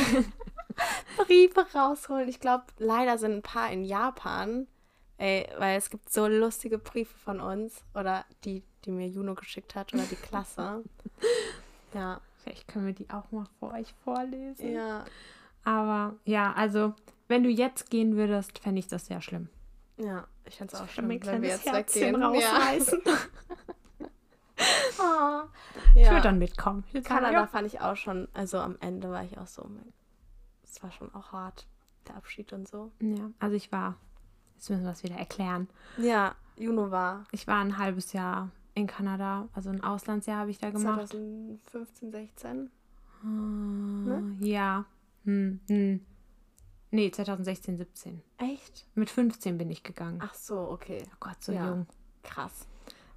Briefe 1.17 1.67
rausholen. 1.75 2.29
Ich 2.29 2.41
glaube, 2.41 2.64
leider 2.79 3.19
sind 3.19 3.33
ein 3.33 3.43
paar 3.43 3.71
in 3.71 3.85
Japan. 3.85 4.67
Ey, 5.17 5.49
weil 5.59 5.77
es 5.77 5.91
gibt 5.91 6.12
so 6.12 6.29
lustige 6.29 6.79
Briefe 6.79 7.19
von 7.19 7.41
uns 7.41 7.83
oder 7.95 8.25
die, 8.45 8.62
die 8.85 8.93
mir 8.93 9.09
Juno 9.09 9.35
geschickt 9.35 9.75
hat 9.75 9.93
oder 9.93 10.05
die 10.05 10.14
Klasse. 10.14 10.85
ja. 11.95 12.21
Vielleicht 12.49 12.69
können 12.69 12.87
wir 12.87 12.95
die 12.95 13.11
auch 13.11 13.31
mal 13.31 13.45
vor 13.59 13.75
euch 13.75 13.93
vorlesen. 14.05 14.73
Ja. 14.73 15.05
Aber 15.65 16.15
ja, 16.25 16.55
also, 16.55 16.95
wenn 17.27 17.43
du 17.43 17.51
jetzt 17.51 17.91
gehen 17.91 18.17
würdest, 18.17 18.59
fände 18.59 18.79
ich 18.79 18.87
das 18.87 19.07
sehr 19.07 19.21
schlimm. 19.21 19.51
Ja, 19.99 20.27
ich 20.47 20.57
fände 20.57 20.75
es 20.75 20.81
auch 20.81 20.89
schlimm, 20.89 21.11
wenn 21.11 21.43
wir 21.43 21.51
jetzt 21.51 21.67
Herzchen 21.67 22.15
weggehen. 22.15 22.23
rausreißen. 22.23 23.03
Ja. 23.05 24.07
oh, 25.45 25.49
ich 25.95 26.05
ja. 26.05 26.13
würde 26.13 26.23
dann 26.23 26.39
mitkommen. 26.39 26.85
Ich 26.93 27.05
Kanada 27.05 27.33
ja. 27.33 27.47
fand 27.47 27.67
ich 27.67 27.83
auch 27.83 27.97
schon, 27.97 28.29
also 28.33 28.59
am 28.61 28.77
Ende 28.81 29.11
war 29.11 29.25
ich 29.25 29.37
auch 29.37 29.47
so, 29.47 29.69
es 30.65 30.83
war 30.83 30.91
schon 30.91 31.15
auch 31.15 31.33
hart, 31.33 31.67
der 32.07 32.17
Abschied 32.17 32.55
und 32.55 32.67
so. 32.67 32.93
Ja, 33.01 33.31
also 33.41 33.57
ich 33.57 33.71
war 33.73 33.97
Jetzt 34.59 34.71
müssen 34.71 34.83
wir 34.83 34.91
es 34.91 35.05
wieder 35.05 35.15
erklären. 35.15 35.69
Ja, 35.99 36.35
Juno 36.57 36.91
war. 36.91 37.27
Ich 37.31 37.47
war 37.47 37.61
ein 37.61 37.79
halbes 37.79 38.13
Jahr 38.13 38.51
in 38.79 38.87
Kanada, 38.87 39.49
also 39.53 39.71
ein 39.71 39.83
Auslandsjahr 39.83 40.38
habe 40.41 40.51
ich 40.51 40.59
da 40.59 40.71
gemacht. 40.71 41.11
2015, 41.11 42.11
16. 42.11 42.71
Äh, 43.23 43.27
ne? 43.27 44.37
Ja. 44.41 44.85
Hm, 45.25 45.61
hm. 45.69 46.01
Nee, 46.91 47.11
2016, 47.11 47.77
17. 47.77 48.23
Echt? 48.38 48.87
Mit 48.95 49.11
15 49.11 49.59
bin 49.59 49.71
ich 49.71 49.83
gegangen. 49.83 50.21
Ach 50.23 50.33
so, 50.35 50.59
okay. 50.59 51.03
Oh 51.12 51.17
Gott, 51.21 51.43
so 51.43 51.53
Ja. 51.53 51.67
jung. 51.67 51.87
Krass. 52.23 52.67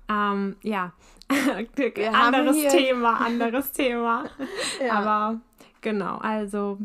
Ähm, 0.10 0.58
ja. 0.62 0.92
anderes 1.30 2.58
Thema, 2.72 3.22
anderes 3.22 3.72
Thema. 3.72 4.26
Ja. 4.84 4.94
Aber 4.94 5.42
genau, 5.80 6.18
also 6.18 6.80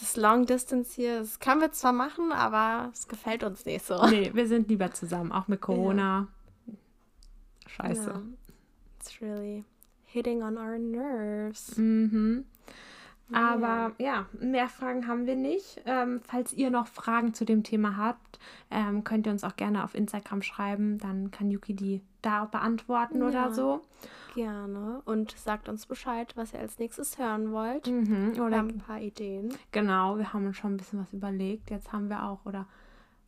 das 0.00 0.16
Long 0.16 0.46
Distance 0.46 0.94
hier, 0.94 1.20
das 1.20 1.38
können 1.40 1.60
wir 1.60 1.72
zwar 1.72 1.92
machen, 1.92 2.32
aber 2.32 2.90
es 2.92 3.08
gefällt 3.08 3.44
uns 3.44 3.64
nicht 3.64 3.84
so. 3.84 4.06
nee, 4.06 4.30
wir 4.34 4.46
sind 4.46 4.68
lieber 4.68 4.90
zusammen, 4.92 5.32
auch 5.32 5.48
mit 5.48 5.60
Corona. 5.60 6.28
Scheiße. 7.66 8.10
Ja. 8.10 8.22
It's 8.98 9.20
really 9.20 9.64
hitting 10.04 10.42
on 10.42 10.56
our 10.56 10.78
nerves. 10.78 11.76
Mhm. 11.76 12.44
Aber 13.30 13.92
ja, 13.98 14.24
mehr 14.40 14.70
Fragen 14.70 15.06
haben 15.06 15.26
wir 15.26 15.36
nicht. 15.36 15.82
Ähm, 15.84 16.22
falls 16.24 16.54
ihr 16.54 16.70
noch 16.70 16.86
Fragen 16.86 17.34
zu 17.34 17.44
dem 17.44 17.62
Thema 17.62 17.98
habt, 17.98 18.38
ähm, 18.70 19.04
könnt 19.04 19.26
ihr 19.26 19.32
uns 19.32 19.44
auch 19.44 19.56
gerne 19.56 19.84
auf 19.84 19.94
Instagram 19.94 20.40
schreiben. 20.40 20.96
Dann 20.96 21.30
kann 21.30 21.50
Yuki 21.50 21.74
die 21.74 22.00
da 22.22 22.46
beantworten 22.46 23.22
oder 23.22 23.32
Ja. 23.48 23.52
so. 23.52 23.82
Gerne. 24.42 25.02
Und 25.04 25.32
sagt 25.36 25.68
uns 25.68 25.86
Bescheid, 25.86 26.32
was 26.36 26.52
ihr 26.52 26.60
als 26.60 26.78
nächstes 26.78 27.18
hören 27.18 27.50
wollt. 27.50 27.88
Mhm. 27.88 28.36
Wir 28.36 28.44
Oder 28.44 28.58
haben 28.58 28.68
ein 28.68 28.78
paar 28.78 29.00
Ideen. 29.00 29.52
genau, 29.72 30.16
wir 30.16 30.32
haben 30.32 30.46
uns 30.46 30.56
schon 30.56 30.74
ein 30.74 30.76
bisschen 30.76 31.00
was 31.00 31.12
überlegt. 31.12 31.70
Jetzt 31.70 31.92
haben 31.92 32.08
wir 32.08 32.22
auch 32.24 32.44
oder 32.44 32.66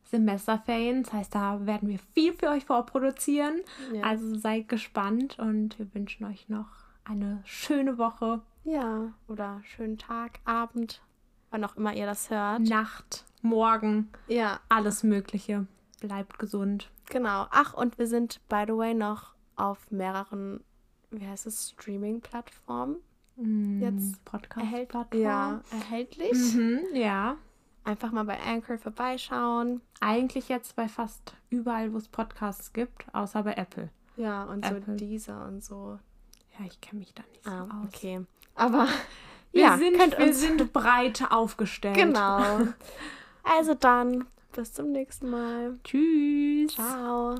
Semesterferien. 0.05 1.03
Das 1.03 1.13
heißt, 1.13 1.35
da 1.35 1.65
werden 1.65 1.89
wir 1.89 1.99
viel 2.13 2.33
für 2.33 2.49
euch 2.49 2.65
vorproduzieren. 2.65 3.61
Ja. 3.93 4.03
Also 4.03 4.35
seid 4.35 4.67
gespannt 4.67 5.37
und 5.39 5.77
wir 5.79 5.93
wünschen 5.93 6.25
euch 6.25 6.49
noch 6.49 6.67
eine 7.03 7.41
schöne 7.45 7.97
Woche, 7.97 8.41
Ja, 8.63 9.11
oder 9.27 9.61
schönen 9.63 9.97
Tag, 9.97 10.39
Abend, 10.45 11.01
wann 11.49 11.63
auch 11.63 11.75
immer 11.75 11.93
ihr 11.93 12.05
das 12.05 12.29
hört. 12.29 12.61
Nacht, 12.61 13.25
Morgen, 13.41 14.09
Ja, 14.27 14.59
alles 14.69 15.03
Mögliche. 15.03 15.65
Bleibt 15.99 16.39
gesund. 16.39 16.89
genau. 17.09 17.47
Ach, 17.51 17.73
und 17.73 17.97
wir 17.97 18.07
sind, 18.07 18.39
by 18.49 18.63
the 18.67 18.75
way, 18.77 18.93
noch 18.93 19.33
auf 19.55 19.89
mehreren, 19.91 20.63
wie 21.11 21.27
heißt 21.27 21.45
es, 21.47 21.69
Streaming-Plattformen 21.71 22.97
Jetzt 23.79 24.23
Podcast 24.25 24.57
erhält 24.65 24.89
Plattform. 24.89 25.21
ja, 25.21 25.61
erhältlich. 25.71 26.53
Mhm, 26.53 26.79
ja. 26.93 27.37
Einfach 27.83 28.11
mal 28.11 28.25
bei 28.25 28.39
Anchor 28.39 28.77
vorbeischauen. 28.77 29.81
Eigentlich 29.99 30.47
jetzt 30.49 30.75
bei 30.75 30.87
fast 30.87 31.33
überall, 31.49 31.91
wo 31.93 31.97
es 31.97 32.07
Podcasts 32.07 32.71
gibt, 32.73 33.05
außer 33.13 33.41
bei 33.41 33.53
Apple. 33.53 33.89
Ja, 34.17 34.43
und 34.43 34.63
so 34.65 34.75
Apple. 34.75 34.95
Deezer 34.95 35.47
und 35.47 35.63
so. 35.63 35.97
Ja, 36.59 36.65
ich 36.65 36.79
kenne 36.81 36.99
mich 36.99 37.13
da 37.15 37.23
nicht 37.31 37.43
so 37.43 37.49
Ah, 37.49 37.63
aus. 37.81 37.87
okay. 37.87 38.21
Aber 38.53 38.87
Wir, 39.51 39.61
ja, 39.63 39.77
sind, 39.77 39.97
wir 39.97 40.33
sind 40.35 40.71
breit 40.73 41.23
aufgestellt. 41.31 41.95
genau. 41.97 42.59
Also 43.43 43.73
dann, 43.73 44.25
bis 44.51 44.71
zum 44.73 44.91
nächsten 44.91 45.31
Mal. 45.31 45.79
Tschüss. 45.83 46.75
Ciao. 46.75 47.37